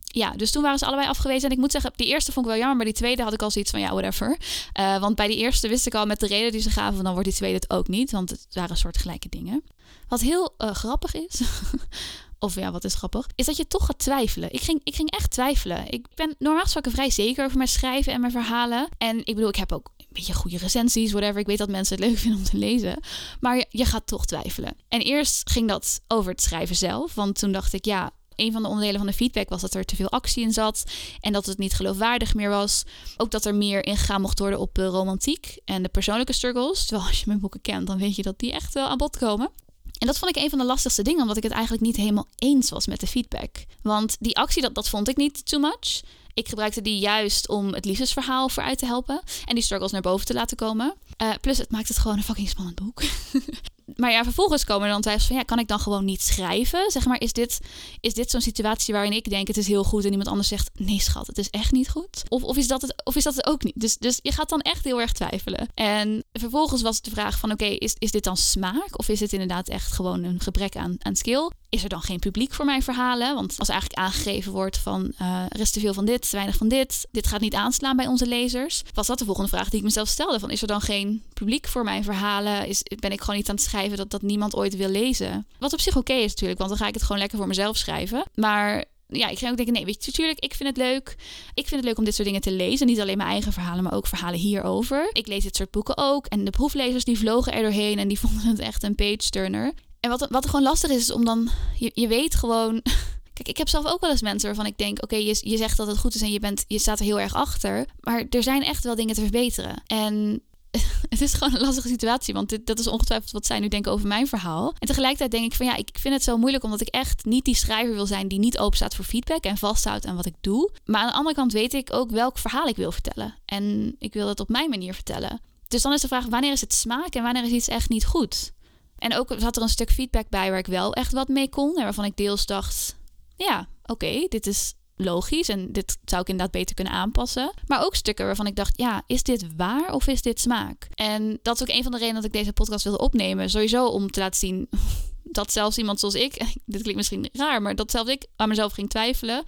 Ja, 0.00 0.30
dus 0.30 0.50
toen 0.50 0.62
waren 0.62 0.78
ze 0.78 0.86
allebei 0.86 1.08
afgewezen. 1.08 1.48
En 1.48 1.54
ik 1.54 1.60
moet 1.60 1.72
zeggen, 1.72 1.92
die 1.96 2.06
eerste 2.06 2.32
vond 2.32 2.46
ik 2.46 2.50
wel 2.50 2.60
jammer, 2.60 2.76
maar 2.76 2.86
die 2.86 2.94
tweede 2.94 3.22
had 3.22 3.32
ik 3.32 3.42
al 3.42 3.50
zoiets 3.50 3.70
van 3.70 3.80
ja, 3.80 3.90
whatever. 3.90 4.38
Uh, 4.80 5.00
want 5.00 5.16
bij 5.16 5.26
die 5.26 5.36
eerste 5.36 5.68
wist 5.68 5.86
ik 5.86 5.94
al 5.94 6.06
met 6.06 6.20
de 6.20 6.26
reden 6.26 6.52
die 6.52 6.60
ze 6.60 6.70
gaven, 6.70 6.94
van 6.94 7.04
dan 7.04 7.12
wordt 7.12 7.28
die 7.28 7.36
tweede 7.36 7.56
het 7.56 7.70
ook 7.70 7.88
niet. 7.88 8.10
Want 8.10 8.30
het 8.30 8.46
waren 8.52 8.76
soort 8.76 8.98
gelijke 8.98 9.28
dingen. 9.28 9.64
Wat 10.08 10.20
heel 10.20 10.54
uh, 10.58 10.70
grappig 10.70 11.14
is, 11.14 11.40
of 12.38 12.54
ja, 12.54 12.72
wat 12.72 12.84
is 12.84 12.94
grappig, 12.94 13.26
is 13.34 13.46
dat 13.46 13.56
je 13.56 13.66
toch 13.66 13.86
gaat 13.86 13.98
twijfelen. 13.98 14.52
Ik 14.52 14.60
ging, 14.60 14.80
ik 14.84 14.94
ging 14.94 15.10
echt 15.10 15.30
twijfelen. 15.30 15.90
Ik 15.90 16.06
ben 16.14 16.34
normaal 16.38 16.62
gesproken 16.62 16.92
vrij 16.92 17.10
zeker 17.10 17.44
over 17.44 17.56
mijn 17.56 17.68
schrijven 17.68 18.12
en 18.12 18.20
mijn 18.20 18.32
verhalen. 18.32 18.88
En 18.98 19.18
ik 19.18 19.34
bedoel, 19.34 19.48
ik 19.48 19.56
heb 19.56 19.72
ook 19.72 19.90
een 19.98 20.06
beetje 20.08 20.34
goede 20.34 20.58
recensies, 20.58 21.12
whatever. 21.12 21.40
Ik 21.40 21.46
weet 21.46 21.58
dat 21.58 21.68
mensen 21.68 21.96
het 21.96 22.04
leuk 22.06 22.18
vinden 22.18 22.38
om 22.38 22.44
te 22.44 22.56
lezen. 22.56 23.00
Maar 23.40 23.56
je, 23.56 23.66
je 23.70 23.84
gaat 23.84 24.06
toch 24.06 24.26
twijfelen. 24.26 24.76
En 24.88 25.00
eerst 25.00 25.50
ging 25.50 25.68
dat 25.68 26.00
over 26.08 26.30
het 26.30 26.42
schrijven 26.42 26.76
zelf. 26.76 27.14
Want 27.14 27.38
toen 27.38 27.52
dacht 27.52 27.72
ik, 27.72 27.84
ja, 27.84 28.12
een 28.36 28.52
van 28.52 28.62
de 28.62 28.68
onderdelen 28.68 28.98
van 28.98 29.08
de 29.08 29.16
feedback 29.16 29.48
was 29.48 29.60
dat 29.60 29.74
er 29.74 29.84
te 29.84 29.96
veel 29.96 30.10
actie 30.10 30.42
in 30.42 30.52
zat 30.52 30.84
en 31.20 31.32
dat 31.32 31.46
het 31.46 31.58
niet 31.58 31.74
geloofwaardig 31.74 32.34
meer 32.34 32.48
was. 32.48 32.82
Ook 33.16 33.30
dat 33.30 33.44
er 33.44 33.54
meer 33.54 33.84
ingegaan 33.84 34.20
mocht 34.20 34.38
worden 34.38 34.58
op 34.58 34.74
de 34.74 34.86
romantiek 34.86 35.58
en 35.64 35.82
de 35.82 35.88
persoonlijke 35.88 36.32
struggles. 36.32 36.86
Terwijl 36.86 37.08
als 37.08 37.18
je 37.18 37.24
mijn 37.26 37.40
boeken 37.40 37.60
kent, 37.60 37.86
dan 37.86 37.98
weet 37.98 38.16
je 38.16 38.22
dat 38.22 38.38
die 38.38 38.52
echt 38.52 38.74
wel 38.74 38.88
aan 38.88 38.98
bod 38.98 39.16
komen. 39.16 39.50
En 39.98 40.06
dat 40.06 40.18
vond 40.18 40.36
ik 40.36 40.42
een 40.42 40.50
van 40.50 40.58
de 40.58 40.64
lastigste 40.64 41.02
dingen, 41.02 41.20
omdat 41.20 41.36
ik 41.36 41.42
het 41.42 41.52
eigenlijk 41.52 41.82
niet 41.82 41.96
helemaal 41.96 42.28
eens 42.38 42.70
was 42.70 42.86
met 42.86 43.00
de 43.00 43.06
feedback. 43.06 43.64
Want 43.82 44.16
die 44.20 44.36
actie, 44.36 44.62
dat, 44.62 44.74
dat 44.74 44.88
vond 44.88 45.08
ik 45.08 45.16
niet 45.16 45.46
too 45.46 45.60
much. 45.60 46.02
Ik 46.34 46.48
gebruikte 46.48 46.82
die 46.82 46.98
juist 46.98 47.48
om 47.48 47.74
het 47.74 47.84
liefdesverhaal 47.84 48.48
vooruit 48.48 48.78
te 48.78 48.86
helpen 48.86 49.22
en 49.44 49.54
die 49.54 49.64
struggles 49.64 49.92
naar 49.92 50.00
boven 50.00 50.26
te 50.26 50.34
laten 50.34 50.56
komen. 50.56 50.94
Uh, 51.22 51.30
plus, 51.40 51.58
het 51.58 51.70
maakt 51.70 51.88
het 51.88 51.98
gewoon 51.98 52.16
een 52.16 52.22
fucking 52.22 52.48
spannend 52.48 52.76
boek. 52.76 53.02
maar 53.94 54.10
ja, 54.10 54.24
vervolgens 54.24 54.64
komen 54.64 54.86
er 54.86 54.92
dan 54.92 55.00
twijfels 55.00 55.26
van, 55.26 55.36
ja, 55.36 55.42
kan 55.42 55.58
ik 55.58 55.68
dan 55.68 55.80
gewoon 55.80 56.04
niet 56.04 56.22
schrijven? 56.22 56.90
Zeg 56.90 57.06
maar, 57.06 57.20
is 57.20 57.32
dit, 57.32 57.60
is 58.00 58.14
dit 58.14 58.30
zo'n 58.30 58.40
situatie 58.40 58.94
waarin 58.94 59.12
ik 59.12 59.30
denk 59.30 59.46
het 59.46 59.56
is 59.56 59.66
heel 59.66 59.84
goed 59.84 60.04
en 60.04 60.10
iemand 60.10 60.28
anders 60.28 60.48
zegt, 60.48 60.70
nee 60.74 61.00
schat, 61.00 61.26
het 61.26 61.38
is 61.38 61.50
echt 61.50 61.72
niet 61.72 61.88
goed? 61.88 62.22
Of, 62.28 62.42
of, 62.42 62.56
is, 62.56 62.68
dat 62.68 62.82
het, 62.82 63.04
of 63.04 63.16
is 63.16 63.24
dat 63.24 63.34
het 63.34 63.46
ook 63.46 63.62
niet? 63.62 63.80
Dus, 63.80 63.96
dus 63.96 64.18
je 64.22 64.32
gaat 64.32 64.48
dan 64.48 64.60
echt 64.60 64.84
heel 64.84 65.00
erg 65.00 65.12
twijfelen. 65.12 65.68
En 65.74 66.24
vervolgens 66.32 66.82
was 66.82 66.96
het 66.96 67.04
de 67.04 67.10
vraag 67.10 67.38
van, 67.38 67.52
oké, 67.52 67.64
is, 67.64 67.94
is 67.98 68.10
dit 68.10 68.24
dan 68.24 68.36
smaak? 68.36 68.98
Of 68.98 69.08
is 69.08 69.20
het 69.20 69.32
inderdaad 69.32 69.68
echt 69.68 69.92
gewoon 69.92 70.24
een 70.24 70.40
gebrek 70.40 70.76
aan, 70.76 70.96
aan 70.98 71.16
skill? 71.16 71.50
Is 71.68 71.82
er 71.82 71.88
dan 71.88 72.02
geen 72.02 72.18
publiek 72.18 72.52
voor 72.52 72.64
mijn 72.64 72.82
verhalen? 72.82 73.34
Want 73.34 73.54
als 73.58 73.68
eigenlijk 73.68 74.00
aangegeven 74.00 74.52
wordt 74.52 74.78
van, 74.78 75.12
uh, 75.22 75.42
er 75.48 75.60
is 75.60 75.70
te 75.70 75.80
veel 75.80 75.94
van 75.94 76.04
dit, 76.04 76.30
te 76.30 76.36
weinig 76.36 76.56
van 76.56 76.68
dit, 76.68 77.06
dit 77.10 77.26
gaat 77.26 77.40
niet 77.40 77.54
aanslaan 77.54 77.96
bij 77.96 78.06
onze 78.06 78.26
lezers. 78.26 78.82
Was 78.94 79.06
dat 79.06 79.18
de 79.18 79.24
volgende 79.24 79.50
vraag 79.50 79.68
die 79.68 79.78
ik 79.78 79.84
mezelf 79.84 80.08
stelde? 80.08 80.40
Van, 80.40 80.50
is 80.50 80.60
er 80.62 80.66
dan 80.66 80.80
geen 80.80 81.22
publiek 81.32 81.68
voor 81.68 81.84
mijn 81.84 82.04
verhalen? 82.04 82.66
Is, 82.66 82.82
ben 82.82 83.12
ik 83.12 83.20
gewoon 83.20 83.36
niet 83.36 83.48
aan 83.48 83.54
het 83.54 83.64
schrijven? 83.64 83.75
Dat 83.96 84.10
dat 84.10 84.22
niemand 84.22 84.56
ooit 84.56 84.76
wil 84.76 84.88
lezen. 84.88 85.46
Wat 85.58 85.72
op 85.72 85.80
zich 85.80 85.96
oké 85.96 86.12
is 86.12 86.30
natuurlijk, 86.30 86.58
want 86.58 86.70
dan 86.70 86.78
ga 86.78 86.86
ik 86.86 86.94
het 86.94 87.02
gewoon 87.02 87.18
lekker 87.18 87.38
voor 87.38 87.46
mezelf 87.46 87.76
schrijven. 87.76 88.24
Maar 88.34 88.84
ja, 89.08 89.28
ik 89.28 89.38
ging 89.38 89.50
ook 89.50 89.56
denken, 89.56 89.74
nee, 89.74 89.84
weet 89.84 90.04
je, 90.04 90.10
natuurlijk, 90.10 90.38
ik 90.38 90.54
vind 90.54 90.68
het 90.68 90.78
leuk. 90.78 91.16
Ik 91.54 91.68
vind 91.68 91.80
het 91.80 91.84
leuk 91.84 91.98
om 91.98 92.04
dit 92.04 92.14
soort 92.14 92.26
dingen 92.26 92.42
te 92.42 92.52
lezen. 92.52 92.86
Niet 92.86 93.00
alleen 93.00 93.16
mijn 93.16 93.28
eigen 93.28 93.52
verhalen, 93.52 93.82
maar 93.82 93.94
ook 93.94 94.06
verhalen 94.06 94.38
hierover. 94.38 95.10
Ik 95.12 95.26
lees 95.26 95.42
dit 95.42 95.56
soort 95.56 95.70
boeken 95.70 95.96
ook. 95.96 96.26
En 96.26 96.44
de 96.44 96.50
proeflezers 96.50 97.04
die 97.04 97.18
vlogen 97.18 97.52
er 97.52 97.62
doorheen 97.62 97.98
en 97.98 98.08
die 98.08 98.18
vonden 98.28 98.46
het 98.46 98.58
echt 98.58 98.82
een 98.82 98.94
page-turner. 98.94 99.72
En 100.00 100.10
wat, 100.10 100.26
wat 100.30 100.46
gewoon 100.46 100.62
lastig 100.62 100.90
is, 100.90 100.96
is 100.96 101.12
om 101.12 101.24
dan, 101.24 101.48
je, 101.78 101.90
je 101.94 102.08
weet 102.08 102.34
gewoon... 102.34 102.82
Kijk, 103.32 103.48
ik 103.48 103.56
heb 103.56 103.68
zelf 103.68 103.86
ook 103.86 104.00
wel 104.00 104.10
eens 104.10 104.22
mensen 104.22 104.46
waarvan 104.46 104.66
ik 104.66 104.78
denk: 104.78 105.02
oké, 105.02 105.16
je, 105.16 105.38
je 105.40 105.56
zegt 105.56 105.76
dat 105.76 105.86
het 105.86 105.98
goed 105.98 106.14
is 106.14 106.22
en 106.22 106.32
je, 106.32 106.40
bent, 106.40 106.64
je 106.68 106.78
staat 106.78 106.98
er 106.98 107.04
heel 107.04 107.20
erg 107.20 107.34
achter. 107.34 107.86
Maar 108.00 108.24
er 108.30 108.42
zijn 108.42 108.62
echt 108.62 108.84
wel 108.84 108.94
dingen 108.94 109.14
te 109.14 109.20
verbeteren. 109.20 109.82
En 109.86 110.42
het 111.08 111.20
is 111.20 111.32
gewoon 111.32 111.54
een 111.54 111.60
lastige 111.60 111.88
situatie. 111.88 112.34
Want 112.34 112.48
dit, 112.48 112.66
dat 112.66 112.78
is 112.78 112.86
ongetwijfeld 112.86 113.30
wat 113.30 113.46
zij 113.46 113.58
nu 113.58 113.68
denken 113.68 113.92
over 113.92 114.06
mijn 114.06 114.26
verhaal. 114.26 114.74
En 114.78 114.86
tegelijkertijd 114.86 115.30
denk 115.30 115.44
ik 115.44 115.54
van 115.54 115.66
ja, 115.66 115.76
ik 115.76 115.90
vind 115.98 116.14
het 116.14 116.22
zo 116.22 116.36
moeilijk 116.36 116.64
omdat 116.64 116.80
ik 116.80 116.88
echt 116.88 117.24
niet 117.24 117.44
die 117.44 117.54
schrijver 117.54 117.94
wil 117.94 118.06
zijn 118.06 118.28
die 118.28 118.38
niet 118.38 118.58
open 118.58 118.76
staat 118.76 118.94
voor 118.94 119.04
feedback 119.04 119.44
en 119.44 119.56
vasthoudt 119.56 120.06
aan 120.06 120.16
wat 120.16 120.26
ik 120.26 120.34
doe. 120.40 120.70
Maar 120.84 121.00
aan 121.00 121.08
de 121.08 121.14
andere 121.14 121.34
kant 121.34 121.52
weet 121.52 121.74
ik 121.74 121.92
ook 121.92 122.10
welk 122.10 122.38
verhaal 122.38 122.66
ik 122.66 122.76
wil 122.76 122.92
vertellen. 122.92 123.34
En 123.44 123.94
ik 123.98 124.12
wil 124.12 124.28
het 124.28 124.40
op 124.40 124.48
mijn 124.48 124.70
manier 124.70 124.94
vertellen. 124.94 125.40
Dus 125.68 125.82
dan 125.82 125.92
is 125.92 126.00
de 126.00 126.08
vraag: 126.08 126.26
wanneer 126.26 126.52
is 126.52 126.60
het 126.60 126.74
smaak 126.74 127.14
en 127.14 127.22
wanneer 127.22 127.44
is 127.44 127.50
iets 127.50 127.68
echt 127.68 127.88
niet 127.88 128.06
goed? 128.06 128.52
En 128.98 129.16
ook 129.16 129.34
zat 129.38 129.56
er 129.56 129.62
een 129.62 129.68
stuk 129.68 129.90
feedback 129.90 130.28
bij 130.28 130.50
waar 130.50 130.58
ik 130.58 130.66
wel 130.66 130.94
echt 130.94 131.12
wat 131.12 131.28
mee 131.28 131.48
kon. 131.48 131.76
En 131.76 131.82
waarvan 131.82 132.04
ik 132.04 132.16
deels 132.16 132.46
dacht: 132.46 132.96
ja, 133.36 133.68
oké, 133.84 134.26
dit 134.28 134.46
is 134.46 134.74
logisch 134.96 135.48
en 135.48 135.72
dit 135.72 135.98
zou 136.04 136.20
ik 136.20 136.28
inderdaad 136.28 136.54
beter 136.54 136.74
kunnen 136.74 136.92
aanpassen. 136.92 137.52
Maar 137.66 137.84
ook 137.84 137.94
stukken 137.94 138.26
waarvan 138.26 138.46
ik 138.46 138.56
dacht, 138.56 138.78
ja, 138.78 139.02
is 139.06 139.22
dit 139.22 139.46
waar 139.56 139.92
of 139.92 140.06
is 140.06 140.22
dit 140.22 140.40
smaak? 140.40 140.88
En 140.94 141.38
dat 141.42 141.54
is 141.54 141.62
ook 141.62 141.76
een 141.76 141.82
van 141.82 141.92
de 141.92 141.98
redenen 141.98 142.22
dat 142.22 142.30
ik 142.30 142.38
deze 142.38 142.52
podcast 142.52 142.84
wilde 142.84 142.98
opnemen. 142.98 143.50
Sowieso 143.50 143.86
om 143.86 144.10
te 144.10 144.20
laten 144.20 144.38
zien 144.38 144.68
dat 145.38 145.52
zelfs 145.52 145.78
iemand 145.78 146.00
zoals 146.00 146.14
ik, 146.14 146.34
dit 146.64 146.82
klinkt 146.82 146.96
misschien 146.96 147.28
raar, 147.32 147.62
maar 147.62 147.74
dat 147.74 147.90
zelfs 147.90 148.10
ik 148.10 148.26
aan 148.36 148.48
mezelf 148.48 148.72
ging 148.72 148.90
twijfelen. 148.90 149.44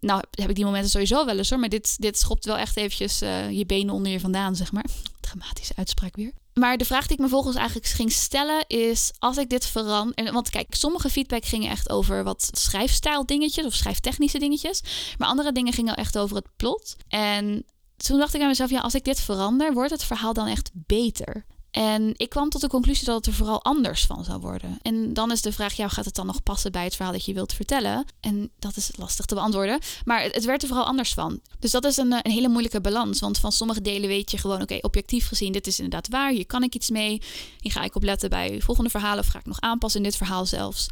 Nou, 0.00 0.22
heb 0.30 0.48
ik 0.48 0.54
die 0.54 0.64
momenten 0.64 0.90
sowieso 0.90 1.24
wel 1.24 1.38
eens 1.38 1.50
hoor, 1.50 1.58
maar 1.58 1.68
dit, 1.68 2.00
dit 2.00 2.18
schopt 2.18 2.44
wel 2.44 2.58
echt 2.58 2.76
eventjes 2.76 3.22
uh, 3.22 3.50
je 3.50 3.66
benen 3.66 3.94
onder 3.94 4.12
je 4.12 4.20
vandaan, 4.20 4.56
zeg 4.56 4.72
maar. 4.72 4.86
Dramatische 5.20 5.76
uitspraak 5.76 6.16
weer. 6.16 6.32
Maar 6.54 6.76
de 6.76 6.84
vraag 6.84 7.06
die 7.06 7.16
ik 7.16 7.22
me 7.22 7.28
volgens 7.28 7.56
eigenlijk 7.56 7.86
ging 7.86 8.12
stellen 8.12 8.64
is: 8.66 9.12
als 9.18 9.36
ik 9.36 9.48
dit 9.48 9.66
verander. 9.66 10.32
Want 10.32 10.50
kijk, 10.50 10.74
sommige 10.74 11.10
feedback 11.10 11.44
gingen 11.44 11.70
echt 11.70 11.90
over 11.90 12.24
wat 12.24 12.48
schrijfstijl 12.52 13.26
dingetjes 13.26 13.64
of 13.64 13.74
schrijftechnische 13.74 14.38
dingetjes. 14.38 14.82
Maar 15.18 15.28
andere 15.28 15.52
dingen 15.52 15.72
gingen 15.72 15.96
echt 15.96 16.18
over 16.18 16.36
het 16.36 16.48
plot. 16.56 16.96
En 17.08 17.64
toen 17.96 18.18
dacht 18.18 18.34
ik 18.34 18.40
aan 18.40 18.48
mezelf: 18.48 18.70
ja, 18.70 18.80
als 18.80 18.94
ik 18.94 19.04
dit 19.04 19.20
verander, 19.20 19.72
wordt 19.72 19.90
het 19.90 20.04
verhaal 20.04 20.32
dan 20.32 20.46
echt 20.46 20.70
beter? 20.74 21.44
En 21.74 22.12
ik 22.16 22.28
kwam 22.28 22.48
tot 22.48 22.60
de 22.60 22.68
conclusie 22.68 23.04
dat 23.04 23.16
het 23.16 23.26
er 23.26 23.32
vooral 23.32 23.62
anders 23.62 24.06
van 24.06 24.24
zou 24.24 24.40
worden. 24.40 24.78
En 24.82 25.12
dan 25.12 25.30
is 25.30 25.42
de 25.42 25.52
vraag, 25.52 25.74
ja, 25.74 25.88
gaat 25.88 26.04
het 26.04 26.14
dan 26.14 26.26
nog 26.26 26.42
passen 26.42 26.72
bij 26.72 26.84
het 26.84 26.94
verhaal 26.94 27.12
dat 27.12 27.24
je 27.24 27.34
wilt 27.34 27.52
vertellen? 27.52 28.04
En 28.20 28.50
dat 28.58 28.76
is 28.76 28.90
lastig 28.96 29.24
te 29.24 29.34
beantwoorden. 29.34 29.78
Maar 30.04 30.22
het, 30.22 30.44
werd 30.44 30.62
er 30.62 30.68
vooral 30.68 30.86
anders 30.86 31.14
van. 31.14 31.40
Dus 31.58 31.70
dat 31.70 31.84
is 31.84 31.96
een, 31.96 32.12
een 32.12 32.30
hele 32.30 32.48
moeilijke 32.48 32.80
balans. 32.80 33.20
Want 33.20 33.38
van 33.38 33.52
sommige 33.52 33.80
delen 33.80 34.08
weet 34.08 34.30
je 34.30 34.38
gewoon, 34.38 34.62
oké, 34.62 34.78
objectief 34.80 35.26
gezien, 35.28 35.52
dit 35.52 35.66
is 35.66 35.78
inderdaad 35.78 36.08
waar. 36.08 36.30
Hier 36.30 36.46
kan 36.46 36.62
ik 36.62 36.74
iets 36.74 36.90
mee. 36.90 37.22
Hier 37.60 37.72
ga 37.72 37.82
ik 37.82 37.94
op 37.94 38.02
letten 38.02 38.30
bij 38.30 38.60
volgende 38.60 38.90
verhalen. 38.90 39.18
Of 39.18 39.26
ga 39.26 39.38
ik 39.38 39.46
nog 39.46 39.60
aanpassen 39.60 40.00
in 40.00 40.06
dit 40.08 40.16
verhaal 40.16 40.46
zelfs. 40.46 40.88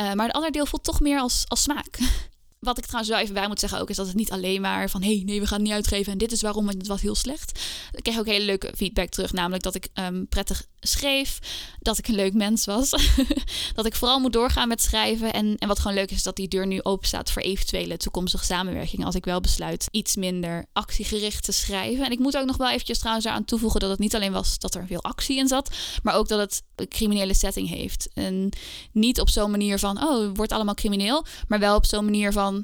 Uh, 0.00 0.12
maar 0.12 0.26
het 0.26 0.34
andere 0.34 0.52
deel 0.52 0.66
voelt 0.66 0.84
toch 0.84 1.00
meer 1.00 1.18
als, 1.18 1.44
als 1.46 1.62
smaak. 1.62 1.98
Wat 2.58 2.78
ik 2.78 2.84
trouwens 2.84 3.10
wel 3.10 3.20
even 3.20 3.34
bij 3.34 3.48
moet 3.48 3.60
zeggen 3.60 3.80
ook, 3.80 3.90
is 3.90 3.96
dat 3.96 4.06
het 4.06 4.16
niet 4.16 4.30
alleen 4.30 4.60
maar 4.60 4.90
van... 4.90 5.02
hé, 5.02 5.14
hey, 5.14 5.22
nee, 5.24 5.40
we 5.40 5.46
gaan 5.46 5.58
het 5.58 5.66
niet 5.66 5.76
uitgeven 5.76 6.12
en 6.12 6.18
dit 6.18 6.32
is 6.32 6.42
waarom 6.42 6.68
en 6.68 6.78
het 6.78 6.86
was 6.86 7.00
heel 7.00 7.14
slecht. 7.14 7.60
Ik 7.92 8.02
kreeg 8.02 8.18
ook 8.18 8.26
hele 8.26 8.44
leuke 8.44 8.72
feedback 8.76 9.08
terug, 9.08 9.32
namelijk 9.32 9.62
dat 9.62 9.74
ik 9.74 9.88
um, 9.94 10.28
prettig 10.28 10.66
schreef, 10.80 11.38
dat 11.80 11.98
ik 11.98 12.08
een 12.08 12.14
leuk 12.14 12.34
mens 12.34 12.64
was. 12.64 12.90
dat 13.74 13.86
ik 13.86 13.94
vooral 13.94 14.20
moet 14.20 14.32
doorgaan 14.32 14.68
met 14.68 14.82
schrijven. 14.82 15.32
En, 15.32 15.56
en 15.58 15.68
wat 15.68 15.78
gewoon 15.78 15.96
leuk 15.96 16.10
is, 16.10 16.22
dat 16.22 16.36
die 16.36 16.48
deur 16.48 16.66
nu 16.66 16.82
open 16.82 17.08
staat 17.08 17.30
voor 17.30 17.42
eventuele 17.42 17.96
toekomstige 17.96 18.44
samenwerkingen. 18.44 19.06
Als 19.06 19.14
ik 19.14 19.24
wel 19.24 19.40
besluit 19.40 19.88
iets 19.90 20.16
minder 20.16 20.66
actiegericht 20.72 21.44
te 21.44 21.52
schrijven. 21.52 22.04
En 22.04 22.10
ik 22.10 22.18
moet 22.18 22.36
ook 22.36 22.46
nog 22.46 22.56
wel 22.56 22.70
eventjes 22.70 22.98
trouwens 22.98 23.26
aan 23.26 23.44
toevoegen 23.44 23.80
dat 23.80 23.90
het 23.90 23.98
niet 23.98 24.14
alleen 24.14 24.32
was 24.32 24.58
dat 24.58 24.74
er 24.74 24.86
veel 24.86 25.02
actie 25.02 25.38
in 25.38 25.48
zat, 25.48 25.74
maar 26.02 26.14
ook 26.14 26.28
dat 26.28 26.38
het 26.38 26.62
een 26.74 26.88
criminele 26.88 27.34
setting 27.34 27.68
heeft. 27.68 28.08
En 28.12 28.48
niet 28.92 29.20
op 29.20 29.28
zo'n 29.28 29.50
manier 29.50 29.78
van, 29.78 30.04
oh, 30.04 30.26
het 30.26 30.36
wordt 30.36 30.52
allemaal 30.52 30.74
crimineel, 30.74 31.24
maar 31.48 31.58
wel 31.58 31.76
op 31.76 31.86
zo'n 31.86 32.04
manier 32.04 32.32
van, 32.32 32.55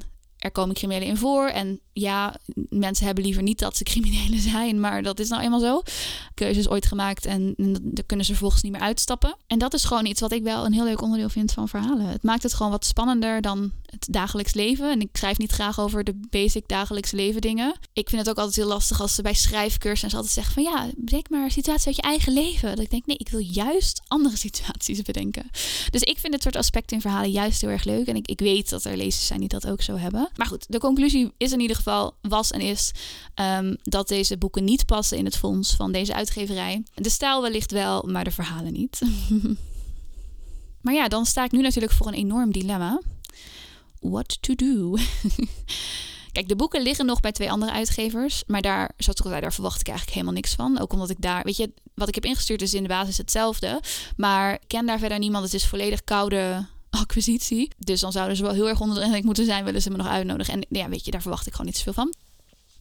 er 0.43 0.51
komen 0.51 0.75
criminelen 0.75 1.07
in 1.07 1.17
voor. 1.17 1.47
En 1.47 1.79
ja, 1.93 2.35
mensen 2.69 3.05
hebben 3.05 3.23
liever 3.23 3.43
niet 3.43 3.59
dat 3.59 3.77
ze 3.77 3.83
criminelen 3.83 4.39
zijn, 4.51 4.79
maar 4.79 5.03
dat 5.03 5.19
is 5.19 5.29
nou 5.29 5.41
eenmaal 5.41 5.59
zo. 5.59 5.81
Keuzes 6.33 6.69
ooit 6.69 6.85
gemaakt 6.85 7.25
en 7.25 7.53
dan 7.57 8.03
kunnen 8.05 8.25
ze 8.25 8.31
vervolgens 8.31 8.63
niet 8.63 8.71
meer 8.71 8.81
uitstappen. 8.81 9.35
En 9.47 9.59
dat 9.59 9.73
is 9.73 9.83
gewoon 9.83 10.05
iets 10.05 10.21
wat 10.21 10.31
ik 10.31 10.43
wel 10.43 10.65
een 10.65 10.73
heel 10.73 10.83
leuk 10.83 11.01
onderdeel 11.01 11.29
vind 11.29 11.51
van 11.51 11.67
verhalen. 11.67 12.05
Het 12.05 12.23
maakt 12.23 12.43
het 12.43 12.53
gewoon 12.53 12.71
wat 12.71 12.85
spannender 12.85 13.41
dan 13.41 13.71
het 13.93 14.07
dagelijks 14.09 14.53
leven. 14.53 14.91
En 14.91 15.01
ik 15.01 15.09
schrijf 15.13 15.37
niet 15.37 15.51
graag 15.51 15.79
over 15.79 16.03
de 16.03 16.19
basic 16.29 16.67
dagelijks 16.67 17.11
leven 17.11 17.41
dingen. 17.41 17.75
Ik 17.93 18.09
vind 18.09 18.21
het 18.21 18.29
ook 18.29 18.37
altijd 18.37 18.55
heel 18.55 18.67
lastig 18.67 19.01
als 19.01 19.15
ze 19.15 19.21
bij 19.21 19.33
schrijfcursus 19.33 20.15
altijd 20.15 20.33
zeggen 20.33 20.53
van 20.53 20.63
ja, 20.63 20.89
bedenk 20.95 21.29
maar 21.29 21.51
situaties 21.51 21.85
uit 21.85 21.95
je 21.95 22.01
eigen 22.01 22.33
leven. 22.33 22.69
Dat 22.69 22.85
ik 22.85 22.89
denk 22.89 23.05
nee, 23.05 23.17
ik 23.17 23.29
wil 23.29 23.39
juist 23.39 24.01
andere 24.07 24.37
situaties 24.47 25.01
bedenken. 25.01 25.49
Dus 25.89 26.01
ik 26.01 26.17
vind 26.17 26.33
dit 26.33 26.41
soort 26.41 26.55
aspecten 26.55 26.95
in 26.95 27.01
verhalen 27.01 27.31
juist 27.31 27.61
heel 27.61 27.69
erg 27.69 27.83
leuk. 27.83 28.07
En 28.07 28.15
ik, 28.15 28.27
ik 28.27 28.39
weet 28.39 28.69
dat 28.69 28.83
er 28.83 28.97
lezers 28.97 29.27
zijn 29.27 29.39
die 29.39 29.49
dat 29.49 29.67
ook 29.67 29.81
zo 29.81 29.95
hebben. 29.97 30.29
Maar 30.35 30.47
goed, 30.47 30.65
de 30.69 30.79
conclusie 30.79 31.31
is 31.37 31.51
in 31.51 31.59
ieder 31.59 31.75
geval, 31.75 32.15
was 32.21 32.51
en 32.51 32.61
is, 32.61 32.91
ehm, 33.33 33.75
dat 33.83 34.07
deze 34.07 34.37
boeken 34.37 34.63
niet 34.63 34.85
passen 34.85 35.17
in 35.17 35.25
het 35.25 35.37
fonds 35.37 35.75
van 35.75 35.91
deze 35.91 36.13
uitgeverij. 36.13 36.83
De 36.93 37.09
stijl 37.09 37.41
wellicht 37.41 37.71
wel, 37.71 38.03
maar 38.03 38.23
de 38.23 38.31
verhalen 38.31 38.73
niet. 38.73 39.01
maar 40.83 40.93
ja, 40.93 41.07
dan 41.07 41.25
sta 41.25 41.43
ik 41.43 41.51
nu 41.51 41.61
natuurlijk 41.61 41.93
voor 41.93 42.07
een 42.07 42.13
enorm 42.13 42.51
dilemma. 42.51 43.01
What 44.03 44.37
to 44.41 44.55
do? 44.55 44.95
Kijk, 46.31 46.47
de 46.47 46.55
boeken 46.55 46.81
liggen 46.81 47.05
nog 47.05 47.19
bij 47.19 47.31
twee 47.31 47.51
andere 47.51 47.71
uitgevers. 47.71 48.43
Maar 48.47 48.61
daar, 48.61 48.91
zoals 48.97 49.19
ik 49.19 49.41
daar 49.41 49.53
verwacht 49.53 49.79
ik 49.79 49.87
eigenlijk 49.87 50.17
helemaal 50.17 50.35
niks 50.35 50.53
van. 50.53 50.79
Ook 50.79 50.93
omdat 50.93 51.09
ik 51.09 51.21
daar, 51.21 51.43
weet 51.43 51.57
je, 51.57 51.73
wat 51.95 52.07
ik 52.07 52.15
heb 52.15 52.25
ingestuurd 52.25 52.61
is 52.61 52.73
in 52.73 52.81
de 52.81 52.89
basis 52.89 53.17
hetzelfde. 53.17 53.81
Maar 54.17 54.53
ik 54.53 54.67
ken 54.67 54.85
daar 54.85 54.99
verder 54.99 55.19
niemand. 55.19 55.43
Het 55.43 55.53
is 55.53 55.65
volledig 55.65 56.03
koude 56.03 56.65
acquisitie. 56.89 57.71
Dus 57.77 57.99
dan 57.99 58.11
zouden 58.11 58.37
ze 58.37 58.43
wel 58.43 58.53
heel 58.53 58.67
erg 58.67 58.79
onder 58.79 59.23
moeten 59.23 59.45
zijn, 59.45 59.65
willen 59.65 59.81
ze 59.81 59.89
me 59.89 59.97
nog 59.97 60.07
uitnodigen. 60.07 60.53
En 60.53 60.65
ja, 60.69 60.89
weet 60.89 61.05
je, 61.05 61.11
daar 61.11 61.21
verwacht 61.21 61.47
ik 61.47 61.51
gewoon 61.51 61.67
niet 61.67 61.77
zoveel 61.77 61.93
van. 61.93 62.13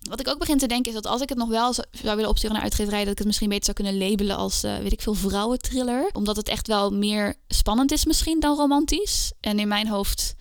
Wat 0.03 0.21
ik 0.21 0.29
ook 0.29 0.39
begin 0.39 0.59
te 0.59 0.67
denken 0.67 0.93
is 0.93 1.03
dat 1.03 1.13
als 1.13 1.21
ik 1.21 1.29
het 1.29 1.39
nog 1.39 1.49
wel 1.49 1.73
zou 1.73 1.87
willen 2.01 2.29
opsturen 2.29 2.55
naar 2.55 2.65
uitgeverij, 2.65 3.03
dat 3.03 3.13
ik 3.13 3.19
het 3.19 3.27
misschien 3.27 3.49
beter 3.49 3.65
zou 3.65 3.77
kunnen 3.77 4.09
labelen 4.09 4.37
als, 4.37 4.65
uh, 4.65 4.79
weet 4.79 4.93
ik 4.93 5.01
veel, 5.01 5.15
vrouwentriller. 5.15 6.11
Omdat 6.13 6.37
het 6.37 6.49
echt 6.49 6.67
wel 6.67 6.91
meer 6.91 7.35
spannend 7.49 7.93
is 7.93 8.05
misschien 8.05 8.41
dan 8.41 8.57
romantisch. 8.57 9.33
En 9.41 9.59
in 9.59 9.69
mijn 9.69 9.89
hoofd 9.89 10.35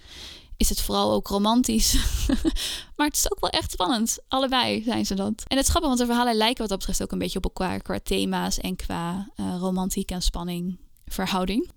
is 0.62 0.70
het 0.70 0.82
vooral 0.82 1.12
ook 1.12 1.28
romantisch. 1.28 1.94
maar 2.96 3.08
het 3.08 3.16
is 3.16 3.32
ook 3.32 3.40
wel 3.40 3.50
echt 3.50 3.72
spannend. 3.72 4.18
Allebei 4.28 4.84
zijn 4.84 5.06
ze 5.06 5.16
dat. 5.16 5.44
En 5.48 5.58
het 5.58 5.66
is 5.66 5.70
grappig, 5.70 5.90
want 5.90 6.00
de 6.00 6.06
verhalen 6.06 6.36
lijken 6.36 6.58
wat 6.58 6.70
dat 6.70 6.78
betreft 6.78 7.04
ook 7.04 7.12
een 7.12 7.20
beetje 7.20 7.38
op 7.38 7.44
elkaar 7.44 7.82
qua 7.82 8.00
thema's 8.04 8.58
en 8.58 8.76
qua 8.76 9.30
uh, 9.36 9.56
romantiek 9.60 10.12
en 10.12 10.22
spanning 10.22 10.80
verhouding. 11.06 11.70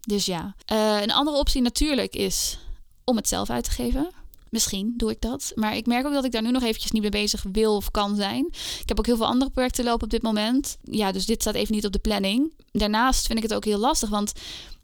Dus 0.00 0.26
ja. 0.26 0.54
Uh, 0.72 1.02
een 1.02 1.12
andere 1.12 1.36
optie 1.36 1.62
natuurlijk 1.62 2.14
is 2.14 2.58
om 3.04 3.16
het 3.16 3.28
zelf 3.28 3.50
uit 3.50 3.64
te 3.64 3.70
geven. 3.70 4.10
Misschien 4.50 4.94
doe 4.96 5.10
ik 5.10 5.20
dat. 5.20 5.52
Maar 5.54 5.76
ik 5.76 5.86
merk 5.86 6.06
ook 6.06 6.12
dat 6.12 6.24
ik 6.24 6.32
daar 6.32 6.42
nu 6.42 6.50
nog 6.50 6.62
eventjes 6.62 6.90
niet 6.90 7.02
mee 7.02 7.10
bezig 7.10 7.44
wil 7.52 7.76
of 7.76 7.90
kan 7.90 8.16
zijn. 8.16 8.46
Ik 8.80 8.88
heb 8.88 8.98
ook 8.98 9.06
heel 9.06 9.16
veel 9.16 9.26
andere 9.26 9.50
projecten 9.50 9.84
lopen 9.84 10.04
op 10.04 10.10
dit 10.10 10.22
moment. 10.22 10.76
Ja, 10.82 11.12
dus 11.12 11.26
dit 11.26 11.40
staat 11.40 11.54
even 11.54 11.74
niet 11.74 11.86
op 11.86 11.92
de 11.92 11.98
planning. 11.98 12.52
Daarnaast 12.72 13.26
vind 13.26 13.38
ik 13.38 13.44
het 13.44 13.54
ook 13.54 13.64
heel 13.64 13.78
lastig, 13.78 14.08
want 14.08 14.32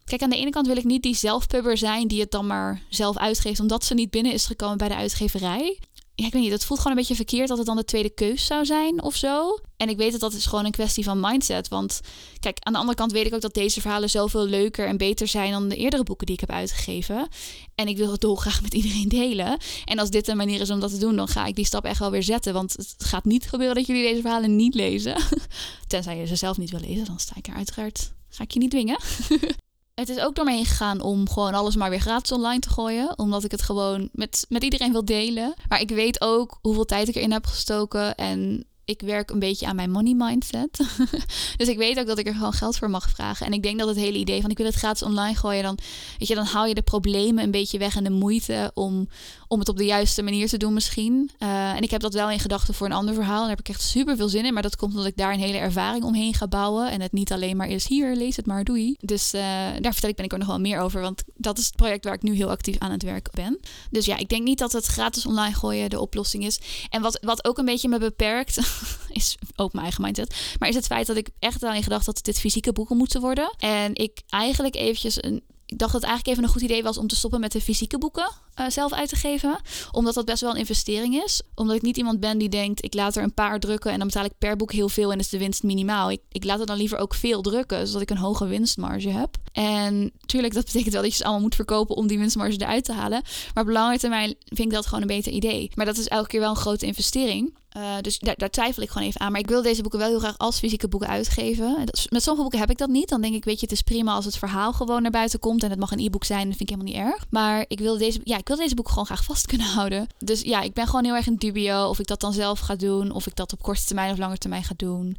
Kijk, 0.04 0.22
aan 0.22 0.30
de 0.30 0.36
ene 0.36 0.50
kant 0.50 0.66
wil 0.66 0.76
ik 0.76 0.84
niet 0.84 1.02
die 1.02 1.16
zelfpubber 1.16 1.76
zijn 1.76 2.08
die 2.08 2.20
het 2.20 2.30
dan 2.30 2.46
maar 2.46 2.82
zelf 2.88 3.16
uitgeeft 3.16 3.60
omdat 3.60 3.84
ze 3.84 3.94
niet 3.94 4.10
binnen 4.10 4.32
is 4.32 4.46
gekomen 4.46 4.78
bij 4.78 4.88
de 4.88 4.94
uitgeverij. 4.94 5.78
Ja, 6.20 6.26
ik 6.26 6.32
weet 6.32 6.42
niet, 6.42 6.52
het 6.52 6.64
voelt 6.64 6.80
gewoon 6.80 6.96
een 6.96 7.02
beetje 7.02 7.24
verkeerd 7.24 7.48
dat 7.48 7.56
het 7.58 7.66
dan 7.66 7.76
de 7.76 7.84
tweede 7.84 8.10
keus 8.10 8.46
zou 8.46 8.64
zijn 8.64 9.02
of 9.02 9.16
zo. 9.16 9.58
En 9.76 9.88
ik 9.88 9.96
weet 9.96 10.12
dat 10.12 10.20
dat 10.20 10.32
is 10.32 10.46
gewoon 10.46 10.64
een 10.64 10.70
kwestie 10.70 11.04
van 11.04 11.20
mindset. 11.20 11.68
Want 11.68 12.00
kijk, 12.40 12.58
aan 12.60 12.72
de 12.72 12.78
andere 12.78 12.96
kant 12.96 13.12
weet 13.12 13.26
ik 13.26 13.34
ook 13.34 13.40
dat 13.40 13.54
deze 13.54 13.80
verhalen 13.80 14.10
zoveel 14.10 14.46
leuker 14.46 14.86
en 14.86 14.96
beter 14.96 15.28
zijn 15.28 15.52
dan 15.52 15.68
de 15.68 15.76
eerdere 15.76 16.02
boeken 16.02 16.26
die 16.26 16.34
ik 16.34 16.40
heb 16.40 16.50
uitgegeven. 16.50 17.28
En 17.74 17.88
ik 17.88 17.96
wil 17.96 18.10
het 18.10 18.20
dolgraag 18.20 18.62
met 18.62 18.74
iedereen 18.74 19.08
delen. 19.08 19.58
En 19.84 19.98
als 19.98 20.10
dit 20.10 20.28
een 20.28 20.36
manier 20.36 20.60
is 20.60 20.70
om 20.70 20.80
dat 20.80 20.90
te 20.90 20.98
doen, 20.98 21.16
dan 21.16 21.28
ga 21.28 21.46
ik 21.46 21.56
die 21.56 21.64
stap 21.64 21.84
echt 21.84 21.98
wel 21.98 22.10
weer 22.10 22.22
zetten. 22.22 22.52
Want 22.52 22.72
het 22.72 22.94
gaat 22.98 23.24
niet 23.24 23.48
gebeuren 23.48 23.76
dat 23.76 23.86
jullie 23.86 24.02
deze 24.02 24.20
verhalen 24.20 24.56
niet 24.56 24.74
lezen. 24.74 25.22
Tenzij 25.86 26.18
je 26.18 26.26
ze 26.26 26.36
zelf 26.36 26.58
niet 26.58 26.70
wil 26.70 26.80
lezen, 26.80 27.04
dan 27.04 27.18
sta 27.18 27.34
ik 27.36 27.46
er 27.46 27.54
uiteraard. 27.54 28.12
Ga 28.28 28.42
ik 28.42 28.50
je 28.50 28.58
niet 28.58 28.70
dwingen. 28.70 28.98
Het 30.00 30.08
is 30.08 30.18
ook 30.18 30.34
door 30.34 30.44
me 30.44 30.52
heen 30.52 30.66
gegaan 30.66 31.00
om 31.00 31.28
gewoon 31.28 31.54
alles 31.54 31.76
maar 31.76 31.90
weer 31.90 32.00
gratis 32.00 32.32
online 32.32 32.60
te 32.60 32.70
gooien. 32.70 33.18
Omdat 33.18 33.44
ik 33.44 33.50
het 33.50 33.62
gewoon 33.62 34.08
met, 34.12 34.46
met 34.48 34.64
iedereen 34.64 34.92
wil 34.92 35.04
delen. 35.04 35.54
Maar 35.68 35.80
ik 35.80 35.90
weet 35.90 36.20
ook 36.20 36.58
hoeveel 36.60 36.84
tijd 36.84 37.08
ik 37.08 37.14
erin 37.14 37.32
heb 37.32 37.46
gestoken. 37.46 38.14
En 38.14 38.64
ik 38.90 39.00
werk 39.00 39.30
een 39.30 39.38
beetje 39.38 39.66
aan 39.66 39.76
mijn 39.76 39.90
money 39.90 40.14
mindset. 40.14 40.78
dus 41.56 41.68
ik 41.68 41.78
weet 41.78 41.98
ook 41.98 42.06
dat 42.06 42.18
ik 42.18 42.26
er 42.26 42.34
gewoon 42.34 42.52
geld 42.52 42.76
voor 42.76 42.90
mag 42.90 43.10
vragen. 43.10 43.46
En 43.46 43.52
ik 43.52 43.62
denk 43.62 43.78
dat 43.78 43.88
het 43.88 43.96
hele 43.96 44.18
idee 44.18 44.40
van 44.40 44.50
ik 44.50 44.56
wil 44.56 44.66
het 44.66 44.74
gratis 44.74 45.02
online 45.02 45.36
gooien, 45.36 45.62
dan, 45.62 45.78
weet 46.18 46.28
je, 46.28 46.34
dan 46.34 46.44
haal 46.44 46.66
je 46.66 46.74
de 46.74 46.82
problemen 46.82 47.44
een 47.44 47.50
beetje 47.50 47.78
weg 47.78 47.96
en 47.96 48.04
de 48.04 48.10
moeite 48.10 48.70
om, 48.74 49.08
om 49.48 49.58
het 49.58 49.68
op 49.68 49.76
de 49.76 49.84
juiste 49.84 50.22
manier 50.22 50.48
te 50.48 50.56
doen 50.56 50.74
misschien. 50.74 51.30
Uh, 51.38 51.70
en 51.70 51.82
ik 51.82 51.90
heb 51.90 52.00
dat 52.00 52.14
wel 52.14 52.30
in 52.30 52.40
gedachten 52.40 52.74
voor 52.74 52.86
een 52.86 52.92
ander 52.92 53.14
verhaal. 53.14 53.40
Daar 53.40 53.48
heb 53.48 53.60
ik 53.60 53.68
echt 53.68 53.82
super 53.82 54.16
veel 54.16 54.28
zin 54.28 54.44
in. 54.44 54.52
Maar 54.52 54.62
dat 54.62 54.76
komt 54.76 54.92
omdat 54.92 55.06
ik 55.06 55.16
daar 55.16 55.32
een 55.32 55.40
hele 55.40 55.58
ervaring 55.58 56.04
omheen 56.04 56.34
ga 56.34 56.46
bouwen. 56.46 56.90
En 56.90 57.00
het 57.00 57.12
niet 57.12 57.32
alleen 57.32 57.56
maar 57.56 57.68
is 57.68 57.86
hier, 57.86 58.14
lees 58.14 58.36
het 58.36 58.46
maar, 58.46 58.64
doei. 58.64 58.96
Dus 59.00 59.34
uh, 59.34 59.40
daar 59.80 59.92
vertel 59.92 60.08
ik 60.08 60.16
ben 60.16 60.24
ik 60.24 60.32
er 60.32 60.38
nog 60.38 60.46
wel 60.48 60.60
meer 60.60 60.80
over. 60.80 61.00
Want 61.00 61.22
dat 61.34 61.58
is 61.58 61.66
het 61.66 61.76
project 61.76 62.04
waar 62.04 62.14
ik 62.14 62.22
nu 62.22 62.34
heel 62.34 62.50
actief 62.50 62.78
aan 62.78 62.90
het 62.90 63.02
werken 63.02 63.32
ben. 63.34 63.58
Dus 63.90 64.04
ja, 64.04 64.16
ik 64.16 64.28
denk 64.28 64.42
niet 64.42 64.58
dat 64.58 64.72
het 64.72 64.86
gratis 64.86 65.26
online 65.26 65.54
gooien 65.54 65.90
de 65.90 66.00
oplossing 66.00 66.44
is. 66.44 66.60
En 66.90 67.02
wat, 67.02 67.18
wat 67.22 67.44
ook 67.44 67.58
een 67.58 67.64
beetje 67.64 67.88
me 67.88 67.98
beperkt, 67.98 68.56
is 69.12 69.36
ook 69.56 69.72
mijn 69.72 69.84
eigen 69.84 70.02
mindset. 70.02 70.54
Maar 70.58 70.68
is 70.68 70.74
het 70.74 70.86
feit 70.86 71.06
dat 71.06 71.16
ik 71.16 71.28
echt 71.38 71.64
aan 71.64 71.82
gedacht 71.82 72.06
dat 72.06 72.24
dit 72.24 72.40
fysieke 72.40 72.72
boeken 72.72 72.96
moeten 72.96 73.20
worden. 73.20 73.54
En 73.58 73.94
ik 73.94 74.22
eigenlijk 74.28 74.74
eventjes 74.74 75.22
een 75.22 75.42
ik 75.66 75.78
dacht 75.78 75.92
dat 75.92 76.00
het 76.00 76.10
eigenlijk 76.10 76.26
even 76.26 76.42
een 76.42 76.60
goed 76.60 76.70
idee 76.70 76.82
was 76.82 76.98
om 76.98 77.06
te 77.06 77.16
stoppen 77.16 77.40
met 77.40 77.52
de 77.52 77.60
fysieke 77.60 77.98
boeken 77.98 78.30
uh, 78.60 78.66
zelf 78.68 78.92
uit 78.92 79.08
te 79.08 79.16
geven. 79.16 79.60
Omdat 79.90 80.14
dat 80.14 80.24
best 80.24 80.40
wel 80.40 80.50
een 80.50 80.56
investering 80.56 81.22
is. 81.22 81.42
Omdat 81.54 81.76
ik 81.76 81.82
niet 81.82 81.96
iemand 81.96 82.20
ben 82.20 82.38
die 82.38 82.48
denkt, 82.48 82.84
ik 82.84 82.94
laat 82.94 83.16
er 83.16 83.22
een 83.22 83.34
paar 83.34 83.60
drukken 83.60 83.90
en 83.90 83.98
dan 83.98 84.06
betaal 84.06 84.24
ik 84.24 84.38
per 84.38 84.56
boek 84.56 84.72
heel 84.72 84.88
veel 84.88 85.12
en 85.12 85.18
is 85.18 85.28
de 85.28 85.38
winst 85.38 85.62
minimaal. 85.62 86.10
Ik, 86.10 86.20
ik 86.28 86.44
laat 86.44 86.60
er 86.60 86.66
dan 86.66 86.76
liever 86.76 86.98
ook 86.98 87.14
veel 87.14 87.42
drukken, 87.42 87.86
zodat 87.86 88.02
ik 88.02 88.10
een 88.10 88.16
hoge 88.16 88.46
winstmarge 88.46 89.08
heb. 89.08 89.36
En 89.52 90.12
tuurlijk, 90.26 90.54
dat 90.54 90.64
betekent 90.64 90.92
wel 90.92 91.02
dat 91.02 91.10
je 91.10 91.16
ze 91.16 91.24
allemaal 91.24 91.42
moet 91.42 91.54
verkopen 91.54 91.96
om 91.96 92.06
die 92.06 92.18
winstmarge 92.18 92.60
eruit 92.60 92.84
te 92.84 92.92
halen. 92.92 93.22
Maar 93.54 93.64
op 93.64 93.70
lange 93.70 93.98
termijn 93.98 94.34
vind 94.44 94.68
ik 94.68 94.74
dat 94.74 94.86
gewoon 94.86 95.00
een 95.00 95.06
beter 95.06 95.32
idee. 95.32 95.70
Maar 95.74 95.86
dat 95.86 95.96
is 95.96 96.08
elke 96.08 96.28
keer 96.28 96.40
wel 96.40 96.50
een 96.50 96.56
grote 96.56 96.86
investering. 96.86 97.58
Uh, 97.76 97.98
dus 98.00 98.18
daar, 98.18 98.50
twijfel 98.50 98.82
ik 98.82 98.90
gewoon 98.90 99.06
even 99.08 99.20
aan. 99.20 99.32
Maar 99.32 99.40
ik 99.40 99.48
wil 99.48 99.62
deze 99.62 99.82
boeken 99.82 99.98
wel 99.98 100.08
heel 100.08 100.18
graag 100.18 100.38
als 100.38 100.58
fysieke 100.58 100.88
boeken 100.88 101.08
uitgeven. 101.08 101.84
met 102.08 102.22
sommige 102.22 102.42
boeken 102.42 102.58
heb 102.58 102.70
ik 102.70 102.78
dat 102.78 102.88
niet. 102.88 103.08
Dan 103.08 103.20
denk 103.20 103.34
ik, 103.34 103.44
weet 103.44 103.60
je, 103.60 103.66
het 103.66 103.74
is 103.74 103.82
prima 103.82 104.12
als 104.12 104.24
het 104.24 104.36
verhaal 104.36 104.72
gewoon 104.72 105.02
naar 105.02 105.10
buiten 105.10 105.38
komt. 105.38 105.62
En 105.62 105.70
het 105.70 105.78
mag 105.78 105.90
een 105.90 106.04
e-book 106.04 106.24
zijn. 106.24 106.48
Dat 106.48 106.56
vind 106.56 106.70
ik 106.70 106.76
helemaal 106.76 106.92
niet 106.92 107.12
erg. 107.14 107.26
Maar 107.30 107.64
ik 107.68 107.78
wil 107.78 107.98
deze, 107.98 108.20
ja, 108.24 108.38
ik 108.38 108.48
wil 108.48 108.56
deze 108.56 108.74
boeken 108.74 108.92
gewoon 108.92 109.08
graag 109.08 109.24
vast 109.24 109.46
kunnen 109.46 109.66
houden. 109.78 110.06
Dus 110.18 110.40
ja, 110.40 110.60
ik 110.60 110.72
ben 110.72 110.86
gewoon 110.86 111.04
heel 111.04 111.14
erg 111.14 111.26
in 111.26 111.36
dubio 111.36 111.88
of 111.88 111.98
ik 111.98 112.06
dat 112.06 112.20
dan 112.20 112.32
zelf 112.32 112.58
ga 112.58 112.74
doen. 112.74 113.10
Of 113.10 113.26
ik 113.26 113.36
dat 113.36 113.52
op 113.52 113.62
korte 113.62 113.84
termijn 113.84 114.12
of 114.12 114.18
lange 114.18 114.38
termijn 114.38 114.64
ga 114.64 114.74
doen. 114.76 115.16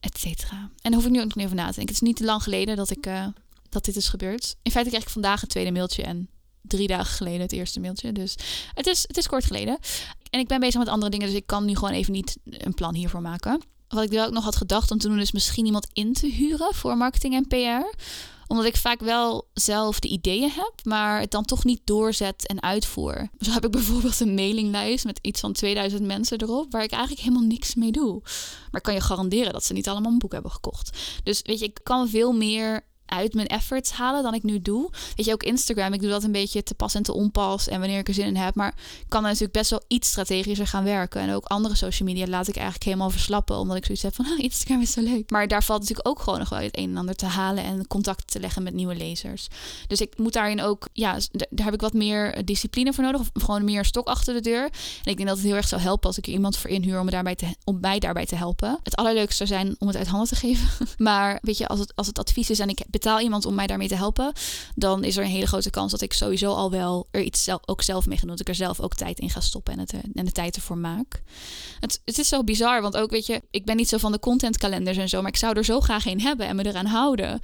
Et 0.00 0.18
cetera. 0.18 0.56
En 0.56 0.90
daar 0.90 0.92
hoef 0.92 1.04
ik 1.04 1.10
nu 1.10 1.22
ook 1.22 1.34
niet 1.34 1.44
over 1.44 1.56
na 1.56 1.68
te 1.68 1.74
denken. 1.74 1.94
Het 1.94 2.02
is 2.02 2.08
niet 2.08 2.16
te 2.16 2.24
lang 2.24 2.42
geleden 2.42 2.76
dat, 2.76 2.90
ik, 2.90 3.06
uh, 3.06 3.26
dat 3.68 3.84
dit 3.84 3.96
is 3.96 4.08
gebeurd. 4.08 4.56
In 4.62 4.70
feite 4.70 4.90
kreeg 4.90 5.02
ik 5.02 5.08
vandaag 5.08 5.42
een 5.42 5.48
tweede 5.48 5.72
mailtje 5.72 6.02
en 6.02 6.28
drie 6.66 6.86
dagen 6.86 7.14
geleden 7.14 7.40
het 7.40 7.52
eerste 7.52 7.80
mailtje. 7.80 8.12
Dus 8.12 8.34
het 8.74 8.86
is, 8.86 9.04
het 9.06 9.16
is 9.16 9.26
kort 9.26 9.44
geleden. 9.44 9.78
En 10.30 10.40
ik 10.40 10.48
ben 10.48 10.60
bezig 10.60 10.78
met 10.78 10.88
andere 10.88 11.10
dingen, 11.10 11.26
dus 11.26 11.36
ik 11.36 11.46
kan 11.46 11.64
nu 11.64 11.74
gewoon 11.74 11.94
even 11.94 12.12
niet 12.12 12.36
een 12.44 12.74
plan 12.74 12.94
hiervoor 12.94 13.20
maken. 13.20 13.62
Wat 13.88 14.04
ik 14.04 14.10
wel 14.10 14.26
ook 14.26 14.32
nog 14.32 14.44
had 14.44 14.56
gedacht 14.56 14.90
om 14.90 14.98
te 14.98 15.08
doen, 15.08 15.18
is 15.18 15.32
misschien 15.32 15.66
iemand 15.66 15.86
in 15.92 16.12
te 16.12 16.26
huren 16.26 16.74
voor 16.74 16.96
marketing 16.96 17.34
en 17.34 17.46
PR 17.46 17.96
omdat 18.46 18.64
ik 18.64 18.76
vaak 18.76 19.00
wel 19.00 19.48
zelf 19.52 20.00
de 20.00 20.08
ideeën 20.08 20.50
heb, 20.50 20.72
maar 20.82 21.20
het 21.20 21.30
dan 21.30 21.44
toch 21.44 21.64
niet 21.64 21.80
doorzet 21.84 22.46
en 22.46 22.62
uitvoer. 22.62 23.28
Zo 23.38 23.50
heb 23.50 23.64
ik 23.64 23.70
bijvoorbeeld 23.70 24.20
een 24.20 24.34
mailinglijst 24.34 25.04
met 25.04 25.18
iets 25.22 25.40
van 25.40 25.52
2000 25.52 26.02
mensen 26.02 26.40
erop, 26.40 26.72
waar 26.72 26.82
ik 26.82 26.90
eigenlijk 26.90 27.22
helemaal 27.22 27.48
niks 27.48 27.74
mee 27.74 27.92
doe. 27.92 28.20
Maar 28.22 28.80
ik 28.80 28.82
kan 28.82 28.94
je 28.94 29.00
garanderen 29.00 29.52
dat 29.52 29.64
ze 29.64 29.72
niet 29.72 29.88
allemaal 29.88 30.12
een 30.12 30.18
boek 30.18 30.32
hebben 30.32 30.50
gekocht. 30.50 30.98
Dus 31.22 31.40
weet 31.42 31.58
je, 31.58 31.64
ik 31.64 31.80
kan 31.82 32.08
veel 32.08 32.32
meer 32.32 32.80
uit 33.06 33.34
mijn 33.34 33.46
efforts 33.46 33.90
halen 33.90 34.22
dan 34.22 34.34
ik 34.34 34.42
nu 34.42 34.62
doe. 34.62 34.90
Weet 35.16 35.26
je, 35.26 35.32
ook 35.32 35.42
Instagram, 35.42 35.92
ik 35.92 36.00
doe 36.00 36.10
dat 36.10 36.22
een 36.22 36.32
beetje 36.32 36.62
te 36.62 36.74
pas 36.74 36.94
en 36.94 37.02
te 37.02 37.14
onpas 37.14 37.68
en 37.68 37.80
wanneer 37.80 37.98
ik 37.98 38.08
er 38.08 38.14
zin 38.14 38.26
in 38.26 38.36
heb. 38.36 38.54
Maar 38.54 38.74
kan 39.08 39.22
natuurlijk 39.22 39.52
best 39.52 39.70
wel 39.70 39.82
iets 39.88 40.08
strategischer 40.08 40.66
gaan 40.66 40.84
werken. 40.84 41.20
En 41.20 41.32
ook 41.34 41.44
andere 41.44 41.74
social 41.74 42.08
media 42.08 42.26
laat 42.26 42.48
ik 42.48 42.54
eigenlijk 42.54 42.84
helemaal 42.84 43.10
verslappen, 43.10 43.58
omdat 43.58 43.76
ik 43.76 43.84
zoiets 43.84 44.02
heb 44.02 44.14
van, 44.14 44.24
ah, 44.24 44.38
Instagram 44.44 44.80
is 44.80 44.92
zo 44.92 45.00
leuk. 45.00 45.30
Maar 45.30 45.48
daar 45.48 45.64
valt 45.64 45.80
natuurlijk 45.80 46.08
ook 46.08 46.20
gewoon 46.20 46.38
nog 46.38 46.48
wel 46.48 46.58
het 46.58 46.78
een 46.78 46.90
en 46.90 46.96
ander 46.96 47.14
te 47.14 47.26
halen 47.26 47.64
en 47.64 47.86
contact 47.86 48.30
te 48.30 48.40
leggen 48.40 48.62
met 48.62 48.74
nieuwe 48.74 48.94
lezers. 48.94 49.46
Dus 49.86 50.00
ik 50.00 50.18
moet 50.18 50.32
daarin 50.32 50.62
ook, 50.62 50.88
ja, 50.92 51.18
daar 51.30 51.64
heb 51.64 51.74
ik 51.74 51.80
wat 51.80 51.92
meer 51.92 52.44
discipline 52.44 52.92
voor 52.92 53.04
nodig, 53.04 53.20
of 53.20 53.30
gewoon 53.42 53.64
meer 53.64 53.84
stok 53.84 54.06
achter 54.06 54.34
de 54.34 54.40
deur. 54.40 54.64
En 54.64 55.10
ik 55.10 55.16
denk 55.16 55.28
dat 55.28 55.36
het 55.36 55.46
heel 55.46 55.56
erg 55.56 55.68
zou 55.68 55.80
helpen 55.80 56.06
als 56.06 56.18
ik 56.18 56.26
er 56.26 56.32
iemand 56.32 56.56
voor 56.56 56.70
inhuur 56.70 57.00
om, 57.00 57.10
daarbij 57.10 57.34
te, 57.34 57.46
om 57.64 57.78
mij 57.80 57.98
daarbij 57.98 58.26
te 58.26 58.36
helpen. 58.36 58.78
Het 58.82 58.96
allerleukste 58.96 59.46
zou 59.46 59.48
zijn 59.48 59.76
om 59.78 59.86
het 59.86 59.96
uit 59.96 60.06
handen 60.06 60.28
te 60.28 60.36
geven. 60.36 60.68
Maar 60.96 61.38
weet 61.42 61.58
je, 61.58 61.66
als 61.66 61.78
het, 61.78 61.92
als 61.94 62.06
het 62.06 62.18
advies 62.18 62.50
is 62.50 62.58
en 62.58 62.68
ik 62.68 62.82
betaal 63.00 63.20
iemand 63.20 63.46
om 63.46 63.54
mij 63.54 63.66
daarmee 63.66 63.88
te 63.88 63.94
helpen, 63.94 64.32
dan 64.74 65.04
is 65.04 65.16
er 65.16 65.24
een 65.24 65.30
hele 65.30 65.46
grote 65.46 65.70
kans 65.70 65.90
dat 65.90 66.00
ik 66.00 66.12
sowieso 66.12 66.52
al 66.52 66.70
wel 66.70 67.06
er 67.10 67.22
iets 67.22 67.44
zelf, 67.44 67.60
ook 67.66 67.82
zelf 67.82 68.06
mee 68.06 68.16
ga 68.16 68.20
doen. 68.20 68.30
Dat 68.30 68.40
ik 68.40 68.48
er 68.48 68.54
zelf 68.54 68.80
ook 68.80 68.94
tijd 68.94 69.18
in 69.18 69.30
ga 69.30 69.40
stoppen 69.40 69.72
en, 69.72 69.78
het, 69.78 69.92
en 70.14 70.24
de 70.24 70.32
tijd 70.32 70.56
ervoor 70.56 70.78
maak. 70.78 71.22
Het, 71.80 72.00
het 72.04 72.18
is 72.18 72.28
zo 72.28 72.44
bizar, 72.44 72.82
want 72.82 72.96
ook 72.96 73.10
weet 73.10 73.26
je, 73.26 73.42
ik 73.50 73.64
ben 73.64 73.76
niet 73.76 73.88
zo 73.88 73.98
van 73.98 74.12
de 74.12 74.18
contentkalenders 74.18 74.96
en 74.96 75.08
zo, 75.08 75.20
maar 75.20 75.30
ik 75.30 75.36
zou 75.36 75.56
er 75.56 75.64
zo 75.64 75.80
graag 75.80 76.06
een 76.06 76.20
hebben 76.20 76.46
en 76.46 76.56
me 76.56 76.66
eraan 76.66 76.86
houden. 76.86 77.40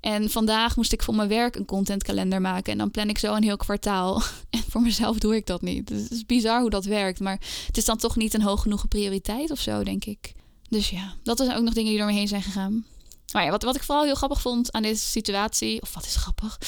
En 0.00 0.30
vandaag 0.30 0.76
moest 0.76 0.92
ik 0.92 1.02
voor 1.02 1.14
mijn 1.14 1.28
werk 1.28 1.56
een 1.56 1.64
contentkalender 1.64 2.40
maken. 2.40 2.72
En 2.72 2.78
dan 2.78 2.90
plan 2.90 3.08
ik 3.08 3.18
zo 3.18 3.34
een 3.34 3.42
heel 3.42 3.56
kwartaal. 3.56 4.22
En 4.50 4.62
voor 4.68 4.82
mezelf 4.82 5.18
doe 5.18 5.36
ik 5.36 5.46
dat 5.46 5.62
niet. 5.62 5.86
Dus 5.86 6.02
het 6.02 6.10
is 6.10 6.26
bizar 6.26 6.60
hoe 6.60 6.70
dat 6.70 6.84
werkt. 6.84 7.20
Maar 7.20 7.40
het 7.66 7.76
is 7.76 7.84
dan 7.84 7.96
toch 7.96 8.16
niet 8.16 8.34
een 8.34 8.42
hoog 8.42 8.62
genoeg 8.62 8.88
prioriteit 8.88 9.50
of 9.50 9.60
zo, 9.60 9.84
denk 9.84 10.04
ik. 10.04 10.32
Dus 10.68 10.90
ja, 10.90 11.14
dat 11.22 11.38
zijn 11.38 11.56
ook 11.56 11.62
nog 11.62 11.74
dingen 11.74 11.90
die 11.90 11.98
door 11.98 12.08
me 12.08 12.14
heen 12.14 12.28
zijn 12.28 12.42
gegaan. 12.42 12.84
Maar 13.32 13.50
wat, 13.50 13.62
wat 13.62 13.76
ik 13.76 13.82
vooral 13.82 14.04
heel 14.04 14.14
grappig 14.14 14.40
vond 14.40 14.72
aan 14.72 14.82
deze 14.82 15.04
situatie, 15.04 15.82
of 15.82 15.94
wat 15.94 16.04
is 16.04 16.16
grappig? 16.16 16.58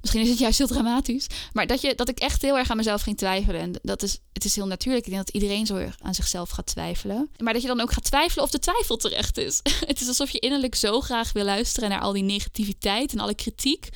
Misschien 0.00 0.22
is 0.22 0.28
het 0.28 0.38
juist 0.38 0.58
heel 0.58 0.66
dramatisch. 0.66 1.26
Maar 1.52 1.66
dat, 1.66 1.80
je, 1.80 1.94
dat 1.94 2.08
ik 2.08 2.18
echt 2.18 2.42
heel 2.42 2.58
erg 2.58 2.70
aan 2.70 2.76
mezelf 2.76 3.02
ging 3.02 3.16
twijfelen. 3.16 3.60
En 3.60 3.78
dat 3.82 4.02
is, 4.02 4.18
het 4.32 4.44
is 4.44 4.54
heel 4.54 4.66
natuurlijk. 4.66 5.06
Ik 5.06 5.12
denk 5.12 5.26
dat 5.26 5.34
iedereen 5.34 5.66
zo 5.66 5.88
aan 5.98 6.14
zichzelf 6.14 6.50
gaat 6.50 6.66
twijfelen. 6.66 7.30
Maar 7.38 7.52
dat 7.52 7.62
je 7.62 7.68
dan 7.68 7.80
ook 7.80 7.92
gaat 7.92 8.04
twijfelen 8.04 8.44
of 8.44 8.50
de 8.50 8.58
twijfel 8.58 8.96
terecht 8.96 9.38
is. 9.38 9.60
het 9.90 10.00
is 10.00 10.08
alsof 10.08 10.30
je 10.30 10.38
innerlijk 10.38 10.74
zo 10.74 11.00
graag 11.00 11.32
wil 11.32 11.44
luisteren 11.44 11.88
naar 11.88 12.00
al 12.00 12.12
die 12.12 12.22
negativiteit 12.22 13.12
en 13.12 13.20
alle 13.20 13.34
kritiek. 13.34 13.88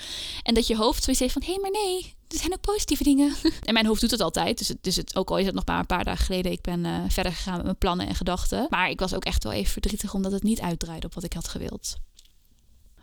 En 0.42 0.54
dat 0.54 0.66
je 0.66 0.76
hoofd 0.76 1.02
zoiets 1.02 1.22
heeft 1.22 1.32
van: 1.32 1.42
hé, 1.42 1.52
hey, 1.52 1.60
maar 1.60 1.70
nee, 1.70 2.15
er 2.28 2.38
zijn 2.38 2.52
ook 2.52 2.60
positieve 2.60 3.02
dingen. 3.02 3.34
en 3.68 3.72
mijn 3.72 3.86
hoofd 3.86 4.00
doet 4.00 4.10
het 4.10 4.20
altijd. 4.20 4.58
Dus, 4.58 4.68
het, 4.68 4.78
dus 4.80 4.96
het, 4.96 5.16
ook 5.16 5.30
al 5.30 5.38
is 5.38 5.46
het 5.46 5.54
nog 5.54 5.66
maar 5.66 5.78
een 5.78 5.86
paar 5.86 6.04
dagen 6.04 6.24
geleden. 6.24 6.52
Ik 6.52 6.60
ben 6.60 6.84
uh, 6.84 6.98
verder 7.08 7.32
gegaan 7.32 7.54
met 7.54 7.64
mijn 7.64 7.78
plannen 7.78 8.06
en 8.06 8.14
gedachten. 8.14 8.66
Maar 8.70 8.90
ik 8.90 9.00
was 9.00 9.14
ook 9.14 9.24
echt 9.24 9.44
wel 9.44 9.52
even 9.52 9.72
verdrietig 9.72 10.14
omdat 10.14 10.32
het 10.32 10.42
niet 10.42 10.60
uitdraaide 10.60 11.06
op 11.06 11.14
wat 11.14 11.24
ik 11.24 11.32
had 11.32 11.48
gewild. 11.48 11.96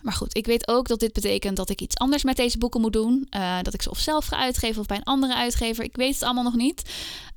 Maar 0.01 0.13
goed, 0.13 0.38
ik 0.38 0.46
weet 0.46 0.68
ook 0.68 0.88
dat 0.88 1.00
dit 1.00 1.13
betekent 1.13 1.58
dat 1.58 1.70
ik 1.70 1.82
iets 1.82 1.98
anders 1.98 2.24
met 2.24 2.36
deze 2.36 2.58
boeken 2.58 2.82
moet 2.82 2.94
doen. 2.94 3.27
Uh, 3.36 3.58
dat 3.62 3.74
ik 3.74 3.82
ze 3.82 3.89
of 3.89 4.00
zelf 4.00 4.25
ga 4.25 4.38
uitgeven 4.38 4.82
of 4.82 4.88
bij 4.88 4.98
een 4.98 5.03
andere 5.03 5.36
uitgever. 5.36 5.84
Ik 5.84 5.96
weet 5.96 6.13
het 6.13 6.24
allemaal 6.24 6.44
nog 6.44 6.56
niet. 6.56 6.82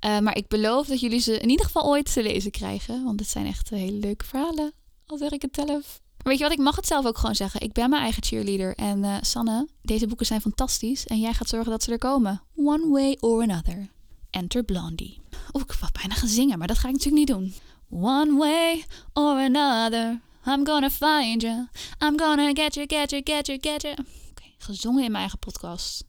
Uh, 0.04 0.18
maar 0.18 0.36
ik 0.36 0.48
beloof 0.48 0.86
dat 0.86 1.00
jullie 1.00 1.20
ze 1.20 1.38
in 1.38 1.48
ieder 1.48 1.66
geval 1.66 1.86
ooit 1.86 2.12
te 2.12 2.22
lezen 2.22 2.50
krijgen. 2.50 3.04
Want 3.04 3.20
het 3.20 3.28
zijn 3.28 3.46
echt 3.46 3.70
hele 3.70 3.98
leuke 3.98 4.24
verhalen. 4.24 4.72
Al 5.06 5.20
ik 5.20 5.42
het 5.42 5.54
zelf. 5.66 6.00
Weet 6.26 6.38
je 6.38 6.44
wat, 6.44 6.52
ik 6.52 6.58
mag 6.58 6.76
het 6.76 6.86
zelf 6.86 7.06
ook 7.06 7.18
gewoon 7.18 7.34
zeggen. 7.34 7.60
Ik 7.60 7.72
ben 7.72 7.90
mijn 7.90 8.02
eigen 8.02 8.22
cheerleader. 8.22 8.74
En 8.74 8.98
uh, 8.98 9.16
Sanne, 9.20 9.68
deze 9.82 10.06
boeken 10.06 10.26
zijn 10.26 10.40
fantastisch. 10.40 11.06
En 11.06 11.20
jij 11.20 11.32
gaat 11.32 11.48
zorgen 11.48 11.70
dat 11.70 11.82
ze 11.82 11.92
er 11.92 11.98
komen. 11.98 12.42
One 12.56 12.88
way 12.88 13.16
or 13.20 13.42
another. 13.42 13.88
Enter 14.30 14.64
Blondie. 14.64 15.20
Oeh, 15.52 15.64
ik 15.68 15.72
wou 15.80 15.92
bijna 15.92 16.14
gaan 16.14 16.28
zingen, 16.28 16.58
maar 16.58 16.66
dat 16.66 16.78
ga 16.78 16.88
ik 16.88 16.94
natuurlijk 16.94 17.28
niet 17.28 17.36
doen. 17.36 17.54
One 18.00 18.36
way 18.36 18.84
or 19.12 19.38
another. 19.38 20.20
I'm 20.46 20.66
gonna 20.66 20.90
find 20.90 21.42
you. 21.42 21.68
I'm 22.04 22.18
gonna 22.18 22.52
get 22.52 22.74
you, 22.74 22.86
get 22.86 23.10
you, 23.10 23.22
get 23.24 23.46
you, 23.46 23.58
get 23.60 23.82
you. 23.82 23.94
Oké, 24.30 24.44
gezongen 24.58 25.04
in 25.04 25.10
mijn 25.10 25.20
eigen 25.20 25.38
podcast. 25.38 26.04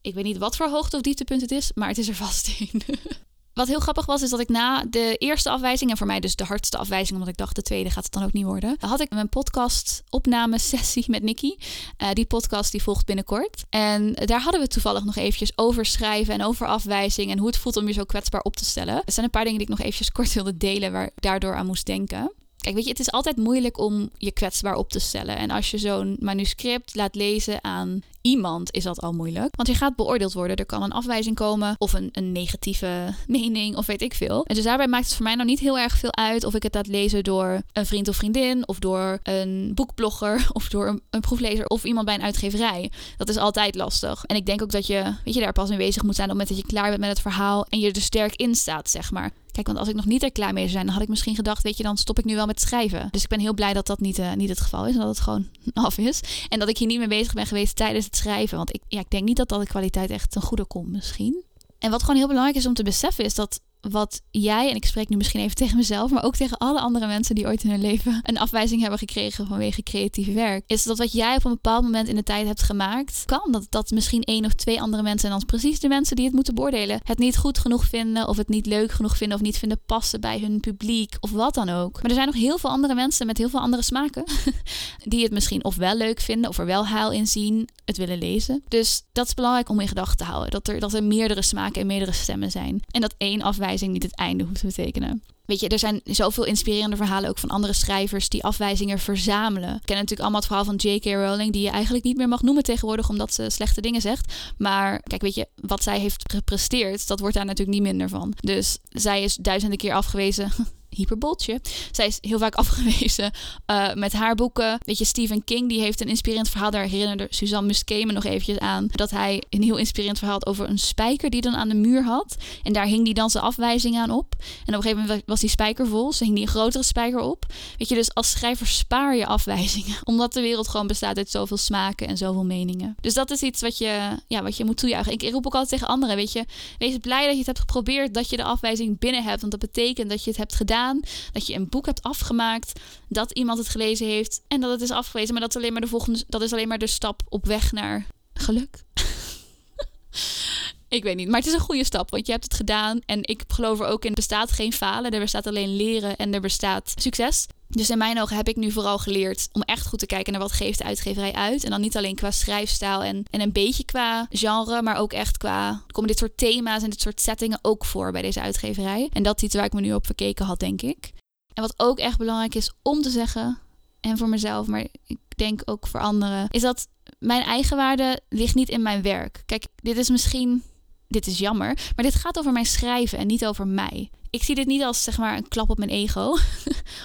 Ik 0.00 0.14
weet 0.14 0.24
niet 0.24 0.38
wat 0.38 0.56
voor 0.56 0.68
hoogte 0.68 0.96
of 0.96 1.02
dieptepunt 1.02 1.40
het 1.40 1.50
is, 1.50 1.70
maar 1.74 1.88
het 1.88 1.98
is 1.98 2.08
er 2.08 2.14
vast 2.14 2.48
in. 2.48 2.82
Wat 3.54 3.68
heel 3.68 3.80
grappig 3.80 4.06
was, 4.06 4.22
is 4.22 4.30
dat 4.30 4.40
ik 4.40 4.48
na 4.48 4.84
de 4.90 5.16
eerste 5.18 5.50
afwijzing, 5.50 5.90
en 5.90 5.96
voor 5.96 6.06
mij 6.06 6.20
dus 6.20 6.36
de 6.36 6.44
hardste 6.44 6.78
afwijzing, 6.78 7.12
omdat 7.12 7.28
ik 7.28 7.36
dacht 7.36 7.54
de 7.54 7.62
tweede 7.62 7.90
gaat 7.90 8.04
het 8.04 8.12
dan 8.12 8.22
ook 8.22 8.32
niet 8.32 8.44
worden, 8.44 8.76
had 8.78 9.00
ik 9.00 9.10
mijn 9.10 9.28
podcast 9.28 10.02
opname 10.10 10.58
sessie 10.58 11.04
met 11.08 11.22
Nikki. 11.22 11.58
Uh, 12.02 12.10
die 12.12 12.24
podcast 12.24 12.72
die 12.72 12.82
volgt 12.82 13.06
binnenkort. 13.06 13.64
En 13.70 14.12
daar 14.12 14.40
hadden 14.40 14.60
we 14.60 14.66
toevallig 14.66 15.04
nog 15.04 15.16
eventjes 15.16 15.52
over 15.54 15.86
schrijven 15.86 16.34
en 16.34 16.44
over 16.44 16.66
afwijzing 16.66 17.30
en 17.30 17.38
hoe 17.38 17.46
het 17.46 17.58
voelt 17.58 17.76
om 17.76 17.86
je 17.86 17.92
zo 17.92 18.04
kwetsbaar 18.04 18.42
op 18.42 18.56
te 18.56 18.64
stellen. 18.64 18.94
Er 18.94 19.12
zijn 19.12 19.26
een 19.26 19.32
paar 19.32 19.44
dingen 19.44 19.58
die 19.58 19.68
ik 19.68 19.74
nog 19.76 19.82
eventjes 19.82 20.12
kort 20.12 20.32
wilde 20.32 20.56
delen 20.56 20.92
waar 20.92 21.04
ik 21.04 21.12
daardoor 21.22 21.54
aan 21.54 21.66
moest 21.66 21.86
denken. 21.86 22.32
Kijk, 22.58 22.74
weet 22.74 22.84
je, 22.84 22.90
het 22.90 23.00
is 23.00 23.10
altijd 23.10 23.36
moeilijk 23.36 23.78
om 23.78 24.10
je 24.18 24.32
kwetsbaar 24.32 24.74
op 24.74 24.90
te 24.90 24.98
stellen. 24.98 25.36
En 25.36 25.50
als 25.50 25.70
je 25.70 25.78
zo'n 25.78 26.16
manuscript 26.20 26.94
laat 26.94 27.14
lezen 27.14 27.64
aan 27.64 28.02
iemand, 28.26 28.72
is 28.72 28.82
dat 28.82 29.00
al 29.00 29.12
moeilijk. 29.12 29.56
Want 29.56 29.68
je 29.68 29.74
gaat 29.74 29.96
beoordeeld 29.96 30.32
worden. 30.32 30.56
Er 30.56 30.66
kan 30.66 30.82
een 30.82 30.92
afwijzing 30.92 31.36
komen 31.36 31.74
of 31.78 31.92
een, 31.92 32.08
een 32.12 32.32
negatieve 32.32 33.14
mening 33.26 33.76
of 33.76 33.86
weet 33.86 34.02
ik 34.02 34.14
veel. 34.14 34.44
En 34.44 34.54
dus 34.54 34.64
daarbij 34.64 34.86
maakt 34.86 35.04
het 35.04 35.14
voor 35.14 35.24
mij 35.24 35.34
nog 35.34 35.46
niet 35.46 35.60
heel 35.60 35.78
erg 35.78 35.98
veel 35.98 36.14
uit 36.14 36.44
of 36.44 36.54
ik 36.54 36.62
het 36.62 36.74
laat 36.74 36.86
lezen 36.86 37.24
door 37.24 37.62
een 37.72 37.86
vriend 37.86 38.08
of 38.08 38.16
vriendin 38.16 38.68
of 38.68 38.78
door 38.78 39.18
een 39.22 39.72
boekblogger 39.74 40.46
of 40.52 40.68
door 40.68 40.88
een, 40.88 41.02
een 41.10 41.20
proeflezer 41.20 41.66
of 41.66 41.84
iemand 41.84 42.06
bij 42.06 42.14
een 42.14 42.22
uitgeverij. 42.22 42.90
Dat 43.16 43.28
is 43.28 43.36
altijd 43.36 43.74
lastig. 43.74 44.24
En 44.24 44.36
ik 44.36 44.46
denk 44.46 44.62
ook 44.62 44.70
dat 44.70 44.86
je, 44.86 45.14
weet 45.24 45.34
je, 45.34 45.40
daar 45.40 45.52
pas 45.52 45.68
mee 45.68 45.78
bezig 45.78 46.02
moet 46.02 46.14
zijn 46.14 46.30
op 46.30 46.38
het 46.38 46.48
moment 46.48 46.48
dat 46.48 46.58
je 46.58 46.74
klaar 46.76 46.88
bent 46.88 47.00
met 47.00 47.08
het 47.08 47.20
verhaal 47.20 47.66
en 47.68 47.78
je 47.78 47.92
er 47.92 48.00
sterk 48.00 48.34
in 48.34 48.54
staat, 48.54 48.90
zeg 48.90 49.10
maar. 49.10 49.32
Kijk, 49.54 49.66
want 49.66 49.78
als 49.78 49.88
ik 49.88 49.94
nog 49.94 50.04
niet 50.04 50.22
er 50.22 50.32
klaar 50.32 50.52
mee 50.52 50.62
zou 50.62 50.72
zijn, 50.72 50.84
dan 50.84 50.94
had 50.94 51.02
ik 51.02 51.08
misschien 51.08 51.34
gedacht, 51.34 51.62
weet 51.62 51.76
je, 51.76 51.82
dan 51.82 51.96
stop 51.96 52.18
ik 52.18 52.24
nu 52.24 52.34
wel 52.34 52.46
met 52.46 52.60
schrijven. 52.60 53.08
Dus 53.10 53.22
ik 53.22 53.28
ben 53.28 53.40
heel 53.40 53.54
blij 53.54 53.72
dat 53.72 53.86
dat 53.86 54.00
niet, 54.00 54.18
uh, 54.18 54.32
niet 54.32 54.48
het 54.48 54.60
geval 54.60 54.86
is 54.86 54.92
en 54.92 55.00
dat 55.00 55.08
het 55.08 55.20
gewoon 55.20 55.48
af 55.74 55.98
is. 55.98 56.20
En 56.48 56.58
dat 56.58 56.68
ik 56.68 56.78
hier 56.78 56.88
niet 56.88 56.98
mee 56.98 57.08
bezig 57.08 57.32
ben 57.32 57.46
geweest 57.46 57.76
tijdens 57.76 58.08
schrijven. 58.16 58.56
Want 58.56 58.74
ik, 58.74 58.82
ja, 58.88 59.00
ik 59.00 59.10
denk 59.10 59.24
niet 59.24 59.36
dat 59.36 59.48
dat 59.48 59.60
de 59.60 59.66
kwaliteit 59.66 60.10
echt 60.10 60.30
ten 60.30 60.42
goede 60.42 60.66
komt, 60.66 60.90
misschien. 60.90 61.44
En 61.78 61.90
wat 61.90 62.00
gewoon 62.00 62.16
heel 62.16 62.26
belangrijk 62.26 62.56
is 62.56 62.66
om 62.66 62.74
te 62.74 62.82
beseffen, 62.82 63.24
is 63.24 63.34
dat 63.34 63.60
wat 63.90 64.22
jij, 64.30 64.70
en 64.70 64.76
ik 64.76 64.84
spreek 64.84 65.08
nu 65.08 65.16
misschien 65.16 65.40
even 65.40 65.56
tegen 65.56 65.76
mezelf, 65.76 66.10
maar 66.10 66.24
ook 66.24 66.36
tegen 66.36 66.58
alle 66.58 66.80
andere 66.80 67.06
mensen 67.06 67.34
die 67.34 67.46
ooit 67.46 67.64
in 67.64 67.70
hun 67.70 67.80
leven 67.80 68.20
een 68.22 68.38
afwijzing 68.38 68.80
hebben 68.80 68.98
gekregen 68.98 69.46
vanwege 69.46 69.82
creatief 69.82 70.32
werk, 70.34 70.64
is 70.66 70.82
dat 70.82 70.98
wat 70.98 71.12
jij 71.12 71.36
op 71.36 71.44
een 71.44 71.50
bepaald 71.50 71.82
moment 71.82 72.08
in 72.08 72.14
de 72.14 72.22
tijd 72.22 72.46
hebt 72.46 72.62
gemaakt, 72.62 73.22
kan 73.26 73.52
dat, 73.52 73.66
dat 73.68 73.90
misschien 73.90 74.22
één 74.22 74.44
of 74.44 74.52
twee 74.52 74.80
andere 74.80 75.02
mensen, 75.02 75.30
en 75.30 75.36
dan 75.38 75.46
precies 75.46 75.80
de 75.80 75.88
mensen 75.88 76.16
die 76.16 76.24
het 76.24 76.34
moeten 76.34 76.54
beoordelen, 76.54 77.00
het 77.02 77.18
niet 77.18 77.36
goed 77.36 77.58
genoeg 77.58 77.84
vinden, 77.84 78.28
of 78.28 78.36
het 78.36 78.48
niet 78.48 78.66
leuk 78.66 78.92
genoeg 78.92 79.16
vinden, 79.16 79.36
of 79.36 79.42
niet 79.42 79.58
vinden 79.58 79.80
passen 79.86 80.20
bij 80.20 80.38
hun 80.38 80.60
publiek, 80.60 81.16
of 81.20 81.30
wat 81.30 81.54
dan 81.54 81.68
ook. 81.68 81.92
Maar 81.94 82.10
er 82.10 82.16
zijn 82.16 82.26
nog 82.26 82.36
heel 82.36 82.58
veel 82.58 82.70
andere 82.70 82.94
mensen 82.94 83.26
met 83.26 83.38
heel 83.38 83.48
veel 83.48 83.60
andere 83.60 83.82
smaken, 83.82 84.24
die 85.04 85.22
het 85.22 85.32
misschien 85.32 85.64
of 85.64 85.76
wel 85.76 85.96
leuk 85.96 86.20
vinden, 86.20 86.50
of 86.50 86.58
er 86.58 86.66
wel 86.66 86.86
haal 86.86 87.12
in 87.12 87.26
zien, 87.26 87.68
het 87.84 87.96
willen 87.96 88.18
lezen. 88.18 88.62
Dus 88.68 89.02
dat 89.12 89.26
is 89.26 89.34
belangrijk 89.34 89.68
om 89.68 89.80
in 89.80 89.88
gedachten 89.88 90.16
te 90.16 90.24
houden, 90.24 90.50
dat 90.50 90.68
er, 90.68 90.80
dat 90.80 90.92
er 90.92 91.04
meerdere 91.04 91.42
smaken 91.42 91.80
en 91.80 91.86
meerdere 91.86 92.12
stemmen 92.12 92.50
zijn. 92.50 92.82
En 92.90 93.00
dat 93.00 93.14
één 93.18 93.42
afwijzing 93.42 93.72
niet 93.82 94.02
het 94.02 94.16
einde 94.16 94.44
hoeft 94.44 94.60
te 94.60 94.66
betekenen. 94.66 95.22
Weet 95.44 95.60
je, 95.60 95.68
er 95.68 95.78
zijn 95.78 96.00
zoveel 96.04 96.44
inspirerende 96.44 96.96
verhalen 96.96 97.30
ook 97.30 97.38
van 97.38 97.48
andere 97.48 97.72
schrijvers 97.72 98.28
die 98.28 98.44
afwijzingen 98.44 98.98
verzamelen. 98.98 99.74
Ik 99.74 99.82
ken 99.84 99.94
natuurlijk 99.94 100.20
allemaal 100.20 100.38
het 100.38 100.46
verhaal 100.46 100.64
van 100.64 100.76
J.K. 100.76 101.04
Rowling, 101.04 101.52
die 101.52 101.62
je 101.62 101.70
eigenlijk 101.70 102.04
niet 102.04 102.16
meer 102.16 102.28
mag 102.28 102.42
noemen 102.42 102.62
tegenwoordig 102.62 103.08
omdat 103.08 103.34
ze 103.34 103.50
slechte 103.50 103.80
dingen 103.80 104.00
zegt. 104.00 104.32
Maar 104.58 105.00
kijk, 105.00 105.22
weet 105.22 105.34
je, 105.34 105.48
wat 105.54 105.82
zij 105.82 105.98
heeft 106.00 106.32
gepresteerd, 106.32 107.08
dat 107.08 107.20
wordt 107.20 107.34
daar 107.34 107.44
natuurlijk 107.44 107.78
niet 107.78 107.86
minder 107.86 108.08
van. 108.08 108.32
Dus 108.36 108.78
zij 108.88 109.22
is 109.22 109.34
duizenden 109.34 109.78
keer 109.78 109.94
afgewezen 109.94 110.50
hyperboltje. 110.96 111.60
Zij 111.92 112.06
is 112.06 112.18
heel 112.20 112.38
vaak 112.38 112.54
afgewezen 112.64 113.32
uh, 113.66 113.94
met 113.94 114.12
haar 114.12 114.34
boeken. 114.34 114.78
Weet 114.84 114.98
je, 114.98 115.04
Stephen 115.04 115.44
King 115.44 115.68
die 115.68 115.80
heeft 115.80 116.00
een 116.00 116.08
inspirerend 116.08 116.48
verhaal. 116.48 116.70
Daar 116.70 116.84
herinnerde 116.84 117.26
Suzanne 117.30 117.66
Musquet 117.66 118.04
me 118.04 118.12
nog 118.12 118.24
eventjes 118.24 118.58
aan. 118.58 118.86
Dat 118.90 119.10
hij 119.10 119.42
een 119.50 119.62
heel 119.62 119.76
inspirerend 119.76 120.18
verhaal 120.18 120.38
had 120.38 120.46
over 120.46 120.68
een 120.68 120.78
spijker 120.78 121.30
die 121.30 121.40
dan 121.40 121.56
aan 121.56 121.68
de 121.68 121.74
muur 121.74 122.04
had. 122.04 122.36
En 122.62 122.72
daar 122.72 122.86
hing 122.86 123.04
die 123.04 123.14
dan 123.14 123.30
zijn 123.30 123.44
afwijzing 123.44 123.96
aan 123.96 124.10
op. 124.10 124.34
En 124.38 124.44
op 124.44 124.66
een 124.66 124.82
gegeven 124.82 125.02
moment 125.02 125.22
was 125.26 125.40
die 125.40 125.48
spijker 125.48 125.86
vol. 125.86 126.12
Ze 126.12 126.24
hing 126.24 126.36
die 126.36 126.44
een 126.44 126.50
grotere 126.50 126.84
spijker 126.84 127.20
op. 127.20 127.46
Weet 127.78 127.88
je, 127.88 127.94
dus 127.94 128.14
als 128.14 128.30
schrijver 128.30 128.66
spaar 128.66 129.16
je 129.16 129.26
afwijzingen. 129.26 129.96
Omdat 130.10 130.32
de 130.32 130.40
wereld 130.40 130.68
gewoon 130.68 130.86
bestaat 130.86 131.16
uit 131.16 131.30
zoveel 131.30 131.56
smaken 131.56 132.06
en 132.06 132.16
zoveel 132.16 132.44
meningen. 132.44 132.96
Dus 133.00 133.14
dat 133.14 133.30
is 133.30 133.42
iets 133.42 133.60
wat 133.60 133.78
je, 133.78 134.18
ja, 134.28 134.42
wat 134.42 134.56
je 134.56 134.64
moet 134.64 134.76
toejuichen. 134.76 135.12
Ik 135.12 135.22
roep 135.22 135.46
ook 135.46 135.54
altijd 135.54 135.70
tegen 135.70 135.88
anderen, 135.88 136.16
weet 136.16 136.32
je. 136.32 136.44
Wees 136.78 136.98
blij 136.98 137.22
dat 137.22 137.32
je 137.32 137.38
het 137.38 137.46
hebt 137.46 137.58
geprobeerd. 137.58 138.14
Dat 138.14 138.30
je 138.30 138.36
de 138.36 138.44
afwijzing 138.44 138.98
binnen 138.98 139.22
hebt. 139.22 139.40
Want 139.40 139.52
dat 139.52 139.60
betekent 139.60 140.10
dat 140.10 140.24
je 140.24 140.30
het 140.30 140.38
hebt 140.38 140.54
gedaan 140.54 140.83
dat 141.32 141.46
je 141.46 141.54
een 141.54 141.68
boek 141.68 141.86
hebt 141.86 142.02
afgemaakt, 142.02 142.80
dat 143.08 143.30
iemand 143.32 143.58
het 143.58 143.68
gelezen 143.68 144.06
heeft 144.06 144.42
en 144.48 144.60
dat 144.60 144.70
het 144.70 144.80
is 144.80 144.90
afgewezen. 144.90 145.32
Maar 145.32 145.42
dat 145.42 145.50
is 145.50 145.56
alleen 145.56 145.72
maar 145.72 145.82
de 145.82 145.88
volgende, 145.88 146.24
dat 146.28 146.42
is 146.42 146.52
alleen 146.52 146.68
maar 146.68 146.78
de 146.78 146.86
stap 146.86 147.22
op 147.28 147.46
weg 147.46 147.72
naar 147.72 148.06
geluk. 148.34 148.82
ik 150.94 151.02
weet 151.02 151.16
niet, 151.16 151.28
maar 151.28 151.38
het 151.38 151.48
is 151.48 151.54
een 151.54 151.60
goede 151.60 151.84
stap, 151.84 152.10
want 152.10 152.26
je 152.26 152.32
hebt 152.32 152.44
het 152.44 152.54
gedaan. 152.54 153.00
En 153.06 153.18
ik 153.22 153.42
geloof 153.48 153.80
er 153.80 153.86
ook 153.86 154.02
in, 154.02 154.08
er 154.08 154.14
bestaat 154.14 154.52
geen 154.52 154.72
falen, 154.72 155.10
er 155.10 155.20
bestaat 155.20 155.46
alleen 155.46 155.76
leren 155.76 156.16
en 156.16 156.34
er 156.34 156.40
bestaat 156.40 156.92
succes. 156.94 157.46
Dus 157.68 157.90
in 157.90 157.98
mijn 157.98 158.20
ogen 158.20 158.36
heb 158.36 158.48
ik 158.48 158.56
nu 158.56 158.70
vooral 158.70 158.98
geleerd 158.98 159.48
om 159.52 159.62
echt 159.62 159.86
goed 159.86 159.98
te 159.98 160.06
kijken 160.06 160.32
naar 160.32 160.42
wat 160.42 160.52
geeft 160.52 160.78
de 160.78 160.84
uitgeverij 160.84 161.32
uit. 161.32 161.64
En 161.64 161.70
dan 161.70 161.80
niet 161.80 161.96
alleen 161.96 162.14
qua 162.14 162.30
schrijfstijl 162.30 163.02
en, 163.02 163.24
en 163.30 163.40
een 163.40 163.52
beetje 163.52 163.84
qua 163.84 164.26
genre, 164.30 164.82
maar 164.82 164.96
ook 164.96 165.12
echt 165.12 165.36
qua... 165.36 165.82
komen 165.86 166.10
dit 166.10 166.18
soort 166.18 166.36
thema's 166.36 166.82
en 166.82 166.90
dit 166.90 167.00
soort 167.00 167.20
settingen 167.20 167.58
ook 167.62 167.84
voor 167.84 168.12
bij 168.12 168.22
deze 168.22 168.40
uitgeverij. 168.40 169.08
En 169.12 169.22
dat 169.22 169.36
is 169.36 169.42
iets 169.42 169.54
waar 169.54 169.64
ik 169.64 169.72
me 169.72 169.80
nu 169.80 169.94
op 169.94 170.06
verkeken 170.06 170.46
had, 170.46 170.58
denk 170.58 170.82
ik. 170.82 171.12
En 171.54 171.62
wat 171.62 171.74
ook 171.76 171.98
echt 171.98 172.18
belangrijk 172.18 172.54
is 172.54 172.72
om 172.82 173.02
te 173.02 173.10
zeggen, 173.10 173.58
en 174.00 174.18
voor 174.18 174.28
mezelf, 174.28 174.66
maar 174.66 174.86
ik 175.06 175.18
denk 175.36 175.62
ook 175.64 175.86
voor 175.86 176.00
anderen, 176.00 176.46
is 176.50 176.62
dat 176.62 176.88
mijn 177.18 177.42
eigenwaarde 177.42 178.20
ligt 178.28 178.54
niet 178.54 178.68
in 178.68 178.82
mijn 178.82 179.02
werk. 179.02 179.42
Kijk, 179.46 179.64
dit 179.82 179.96
is 179.96 180.10
misschien 180.10 180.62
dit 181.08 181.26
is 181.26 181.38
jammer. 181.38 181.78
Maar 181.96 182.04
dit 182.04 182.14
gaat 182.14 182.38
over 182.38 182.52
mijn 182.52 182.66
schrijven 182.66 183.18
en 183.18 183.26
niet 183.26 183.46
over 183.46 183.66
mij. 183.66 184.10
Ik 184.30 184.42
zie 184.42 184.54
dit 184.54 184.66
niet 184.66 184.82
als 184.82 185.02
zeg 185.02 185.18
maar 185.18 185.36
een 185.36 185.48
klap 185.48 185.70
op 185.70 185.78
mijn 185.78 185.90
ego. 185.90 186.30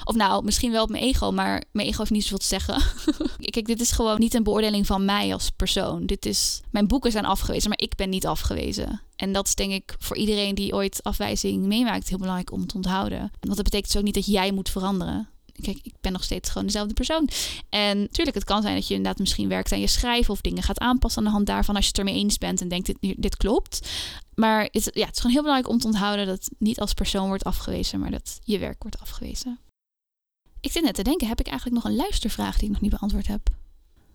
of 0.03 0.15
nou, 0.15 0.43
misschien 0.43 0.71
wel 0.71 0.83
op 0.83 0.89
mijn 0.89 1.03
ego, 1.03 1.31
maar 1.31 1.63
mijn 1.71 1.87
ego 1.87 1.97
heeft 1.97 2.11
niet 2.11 2.23
zoveel 2.23 2.37
te 2.37 2.45
zeggen. 2.45 2.81
Kijk, 3.51 3.65
dit 3.65 3.81
is 3.81 3.91
gewoon 3.91 4.19
niet 4.19 4.33
een 4.33 4.43
beoordeling 4.43 4.85
van 4.85 5.05
mij 5.05 5.33
als 5.33 5.49
persoon. 5.49 6.05
Dit 6.05 6.25
is, 6.25 6.61
mijn 6.71 6.87
boeken 6.87 7.11
zijn 7.11 7.25
afgewezen, 7.25 7.69
maar 7.69 7.79
ik 7.79 7.95
ben 7.95 8.09
niet 8.09 8.25
afgewezen. 8.25 9.01
En 9.15 9.33
dat 9.33 9.47
is 9.47 9.55
denk 9.55 9.71
ik 9.71 9.95
voor 9.99 10.17
iedereen 10.17 10.55
die 10.55 10.73
ooit 10.73 11.03
afwijzing 11.03 11.65
meemaakt 11.65 12.09
heel 12.09 12.17
belangrijk 12.17 12.51
om 12.51 12.67
te 12.67 12.75
onthouden. 12.75 13.19
Want 13.19 13.55
dat 13.55 13.63
betekent 13.63 13.91
dus 13.91 13.97
ook 13.97 14.05
niet 14.05 14.13
dat 14.13 14.25
jij 14.25 14.51
moet 14.51 14.69
veranderen 14.69 15.29
kijk, 15.61 15.79
ik 15.81 15.93
ben 16.01 16.11
nog 16.11 16.23
steeds 16.23 16.49
gewoon 16.49 16.65
dezelfde 16.65 16.93
persoon. 16.93 17.29
En 17.69 17.99
natuurlijk, 17.99 18.35
het 18.35 18.45
kan 18.45 18.61
zijn 18.61 18.75
dat 18.75 18.87
je 18.87 18.93
inderdaad 18.93 19.19
misschien 19.19 19.49
werkt 19.49 19.71
aan 19.71 19.79
je 19.79 19.87
schrijven 19.87 20.33
of 20.33 20.41
dingen 20.41 20.63
gaat 20.63 20.79
aanpassen 20.79 21.21
aan 21.21 21.27
de 21.27 21.33
hand 21.33 21.45
daarvan 21.45 21.75
als 21.75 21.83
je 21.83 21.89
het 21.89 21.99
ermee 21.99 22.15
eens 22.15 22.37
bent 22.37 22.61
en 22.61 22.67
denkt 22.67 22.85
dit, 22.85 23.15
dit 23.21 23.37
klopt. 23.37 23.89
Maar 24.35 24.67
het, 24.71 24.91
ja, 24.93 25.05
het 25.05 25.15
is 25.15 25.21
gewoon 25.21 25.31
heel 25.31 25.41
belangrijk 25.41 25.73
om 25.73 25.79
te 25.79 25.87
onthouden 25.87 26.25
dat 26.25 26.49
niet 26.57 26.79
als 26.79 26.93
persoon 26.93 27.27
wordt 27.27 27.43
afgewezen, 27.43 27.99
maar 27.99 28.11
dat 28.11 28.39
je 28.43 28.59
werk 28.59 28.81
wordt 28.81 28.99
afgewezen. 28.99 29.59
Ik 30.61 30.71
zit 30.71 30.83
net 30.83 30.95
te 30.95 31.03
denken, 31.03 31.27
heb 31.27 31.39
ik 31.39 31.47
eigenlijk 31.47 31.83
nog 31.83 31.91
een 31.91 31.97
luistervraag 31.97 32.57
die 32.57 32.65
ik 32.65 32.71
nog 32.71 32.81
niet 32.81 32.91
beantwoord 32.91 33.27
heb? 33.27 33.41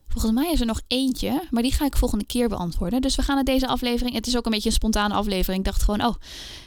Volgens 0.08 0.34
mij 0.34 0.52
is 0.52 0.60
er 0.60 0.66
nog 0.66 0.80
eentje, 0.86 1.42
maar 1.50 1.62
die 1.62 1.72
ga 1.72 1.84
ik 1.84 1.96
volgende 1.96 2.24
keer 2.24 2.48
beantwoorden. 2.48 3.00
Dus 3.00 3.16
we 3.16 3.22
gaan 3.22 3.36
het 3.36 3.46
deze 3.46 3.66
aflevering. 3.66 4.14
Het 4.14 4.26
is 4.26 4.36
ook 4.36 4.44
een 4.44 4.52
beetje 4.52 4.68
een 4.68 4.74
spontane 4.74 5.14
aflevering. 5.14 5.58
Ik 5.58 5.64
dacht 5.64 5.82
gewoon, 5.82 6.04
oh, 6.04 6.14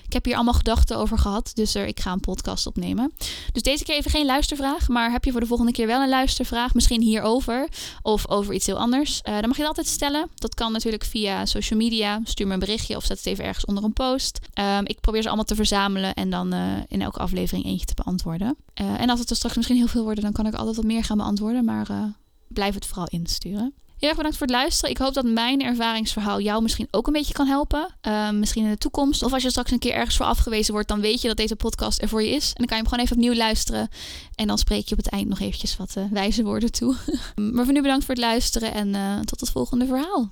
ik 0.07 0.13
heb 0.13 0.25
hier 0.25 0.35
allemaal 0.35 0.53
gedachten 0.53 0.97
over 0.97 1.17
gehad. 1.17 1.51
Dus 1.53 1.75
er, 1.75 1.87
ik 1.87 1.99
ga 1.99 2.11
een 2.11 2.19
podcast 2.19 2.67
opnemen. 2.67 3.13
Dus 3.51 3.61
deze 3.61 3.83
keer 3.83 3.95
even 3.95 4.11
geen 4.11 4.25
luistervraag. 4.25 4.87
Maar 4.87 5.11
heb 5.11 5.25
je 5.25 5.31
voor 5.31 5.39
de 5.39 5.47
volgende 5.47 5.71
keer 5.71 5.87
wel 5.87 6.01
een 6.01 6.09
luistervraag? 6.09 6.73
Misschien 6.73 7.01
hierover 7.01 7.67
of 8.01 8.29
over 8.29 8.53
iets 8.53 8.65
heel 8.65 8.77
anders? 8.77 9.21
Uh, 9.23 9.33
dan 9.33 9.47
mag 9.47 9.55
je 9.55 9.61
het 9.61 9.67
altijd 9.67 9.87
stellen. 9.87 10.29
Dat 10.35 10.55
kan 10.55 10.71
natuurlijk 10.71 11.03
via 11.03 11.45
social 11.45 11.79
media. 11.79 12.21
Stuur 12.23 12.47
me 12.47 12.53
een 12.53 12.59
berichtje 12.59 12.95
of 12.95 13.05
zet 13.05 13.17
het 13.17 13.25
even 13.25 13.45
ergens 13.45 13.65
onder 13.65 13.83
een 13.83 13.93
post. 13.93 14.39
Um, 14.53 14.85
ik 14.85 14.99
probeer 14.99 15.21
ze 15.21 15.27
allemaal 15.27 15.45
te 15.45 15.55
verzamelen 15.55 16.13
en 16.13 16.29
dan 16.29 16.53
uh, 16.53 16.61
in 16.87 17.01
elke 17.01 17.19
aflevering 17.19 17.65
eentje 17.65 17.85
te 17.85 18.01
beantwoorden. 18.03 18.57
Uh, 18.81 19.01
en 19.01 19.09
als 19.09 19.19
het 19.19 19.29
er 19.29 19.35
straks 19.35 19.55
misschien 19.55 19.77
heel 19.77 19.87
veel 19.87 20.03
worden, 20.03 20.23
dan 20.23 20.33
kan 20.33 20.45
ik 20.45 20.53
altijd 20.53 20.75
wat 20.75 20.85
meer 20.85 21.03
gaan 21.03 21.17
beantwoorden. 21.17 21.65
Maar 21.65 22.13
blijf 22.47 22.73
het 22.73 22.85
vooral 22.85 23.07
insturen. 23.07 23.73
Heel 23.97 24.09
erg 24.09 24.17
bedankt 24.17 24.37
voor 24.37 24.47
het 24.47 24.55
luisteren. 24.55 24.89
Ik 24.89 24.97
hoop 24.97 25.13
dat 25.13 25.25
mijn 25.25 25.61
ervaringsverhaal 25.61 26.41
jou 26.41 26.61
misschien 26.61 26.87
ook 26.91 27.07
een 27.07 27.13
beetje 27.13 27.33
kan 27.33 27.47
helpen. 27.47 27.95
Uh, 28.07 28.29
misschien 28.29 28.63
in 28.63 28.69
de 28.69 28.77
toekomst. 28.77 29.23
Of 29.23 29.33
als 29.33 29.43
je 29.43 29.49
straks 29.49 29.71
een 29.71 29.79
keer 29.79 29.93
ergens 29.93 30.17
voor 30.17 30.25
afgewezen 30.25 30.73
wordt, 30.73 30.87
dan 30.87 31.01
weet 31.01 31.21
je 31.21 31.27
dat 31.27 31.37
deze 31.37 31.55
podcast 31.55 32.01
er 32.01 32.07
voor 32.07 32.23
je 32.23 32.29
is. 32.29 32.47
En 32.47 32.53
dan 32.55 32.65
kan 32.65 32.77
je 32.77 32.83
hem 32.83 32.87
gewoon 32.87 33.05
even 33.05 33.15
opnieuw 33.15 33.33
luisteren. 33.33 33.89
En 34.35 34.47
dan 34.47 34.57
spreek 34.57 34.87
je 34.87 34.91
op 34.91 35.03
het 35.03 35.09
eind 35.09 35.29
nog 35.29 35.39
eventjes 35.39 35.77
wat 35.77 35.95
uh, 35.97 36.03
wijze 36.11 36.43
woorden 36.43 36.71
toe. 36.71 36.95
maar 37.53 37.63
voor 37.63 37.73
nu 37.73 37.81
bedankt 37.81 38.05
voor 38.05 38.13
het 38.13 38.23
luisteren 38.23 38.73
en 38.73 38.87
uh, 38.87 39.19
tot 39.19 39.39
het 39.39 39.49
volgende 39.49 39.85
verhaal. 39.85 40.29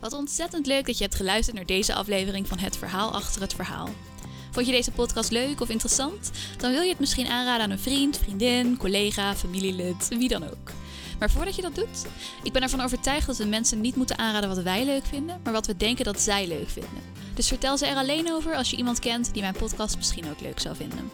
Wat 0.00 0.12
ontzettend 0.12 0.66
leuk 0.66 0.86
dat 0.86 0.98
je 0.98 1.04
hebt 1.04 1.16
geluisterd 1.16 1.56
naar 1.56 1.66
deze 1.66 1.94
aflevering 1.94 2.48
van 2.48 2.58
Het 2.58 2.76
Verhaal 2.76 3.12
achter 3.12 3.40
het 3.40 3.54
Verhaal. 3.54 3.88
Vond 4.50 4.66
je 4.66 4.72
deze 4.72 4.90
podcast 4.90 5.30
leuk 5.30 5.60
of 5.60 5.68
interessant? 5.68 6.30
Dan 6.58 6.70
wil 6.70 6.82
je 6.82 6.88
het 6.88 6.98
misschien 6.98 7.26
aanraden 7.26 7.64
aan 7.64 7.70
een 7.70 7.78
vriend, 7.78 8.18
vriendin, 8.18 8.76
collega, 8.76 9.34
familielid, 9.34 10.08
wie 10.08 10.28
dan 10.28 10.44
ook. 10.44 10.81
Maar 11.22 11.30
voordat 11.30 11.56
je 11.56 11.62
dat 11.62 11.74
doet, 11.74 12.06
ik 12.42 12.52
ben 12.52 12.62
ervan 12.62 12.80
overtuigd 12.80 13.26
dat 13.26 13.36
we 13.36 13.44
mensen 13.44 13.80
niet 13.80 13.96
moeten 13.96 14.18
aanraden 14.18 14.48
wat 14.48 14.62
wij 14.62 14.84
leuk 14.84 15.06
vinden, 15.06 15.40
maar 15.44 15.52
wat 15.52 15.66
we 15.66 15.76
denken 15.76 16.04
dat 16.04 16.20
zij 16.20 16.46
leuk 16.46 16.68
vinden. 16.68 17.02
Dus 17.34 17.48
vertel 17.48 17.78
ze 17.78 17.86
er 17.86 17.96
alleen 17.96 18.32
over 18.32 18.54
als 18.54 18.70
je 18.70 18.76
iemand 18.76 18.98
kent 18.98 19.32
die 19.32 19.42
mijn 19.42 19.54
podcast 19.54 19.96
misschien 19.96 20.30
ook 20.30 20.40
leuk 20.40 20.60
zou 20.60 20.76
vinden. 20.76 21.10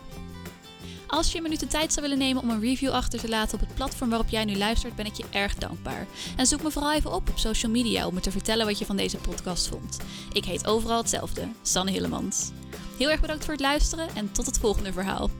Als 1.06 1.30
je 1.30 1.36
een 1.36 1.42
minuut 1.42 1.60
de 1.60 1.66
tijd 1.66 1.92
zou 1.92 2.06
willen 2.06 2.18
nemen 2.24 2.42
om 2.42 2.50
een 2.50 2.60
review 2.60 2.90
achter 2.90 3.20
te 3.20 3.28
laten 3.28 3.54
op 3.54 3.60
het 3.60 3.74
platform 3.74 4.08
waarop 4.10 4.28
jij 4.28 4.44
nu 4.44 4.56
luistert, 4.56 4.96
ben 4.96 5.06
ik 5.06 5.14
je 5.14 5.24
erg 5.30 5.54
dankbaar. 5.54 6.06
En 6.36 6.46
zoek 6.46 6.62
me 6.62 6.70
vooral 6.70 6.92
even 6.92 7.12
op 7.12 7.28
op 7.28 7.38
social 7.38 7.72
media 7.72 8.06
om 8.06 8.14
me 8.14 8.20
te 8.20 8.30
vertellen 8.30 8.66
wat 8.66 8.78
je 8.78 8.86
van 8.86 8.96
deze 8.96 9.16
podcast 9.16 9.68
vond. 9.68 9.96
Ik 10.32 10.44
heet 10.44 10.66
overal 10.66 10.98
hetzelfde, 10.98 11.48
Sanne 11.62 11.90
Hillemans. 11.90 12.50
Heel 12.98 13.10
erg 13.10 13.20
bedankt 13.20 13.44
voor 13.44 13.52
het 13.52 13.62
luisteren 13.62 14.08
en 14.14 14.32
tot 14.32 14.46
het 14.46 14.58
volgende 14.58 14.92
verhaal. 14.92 15.30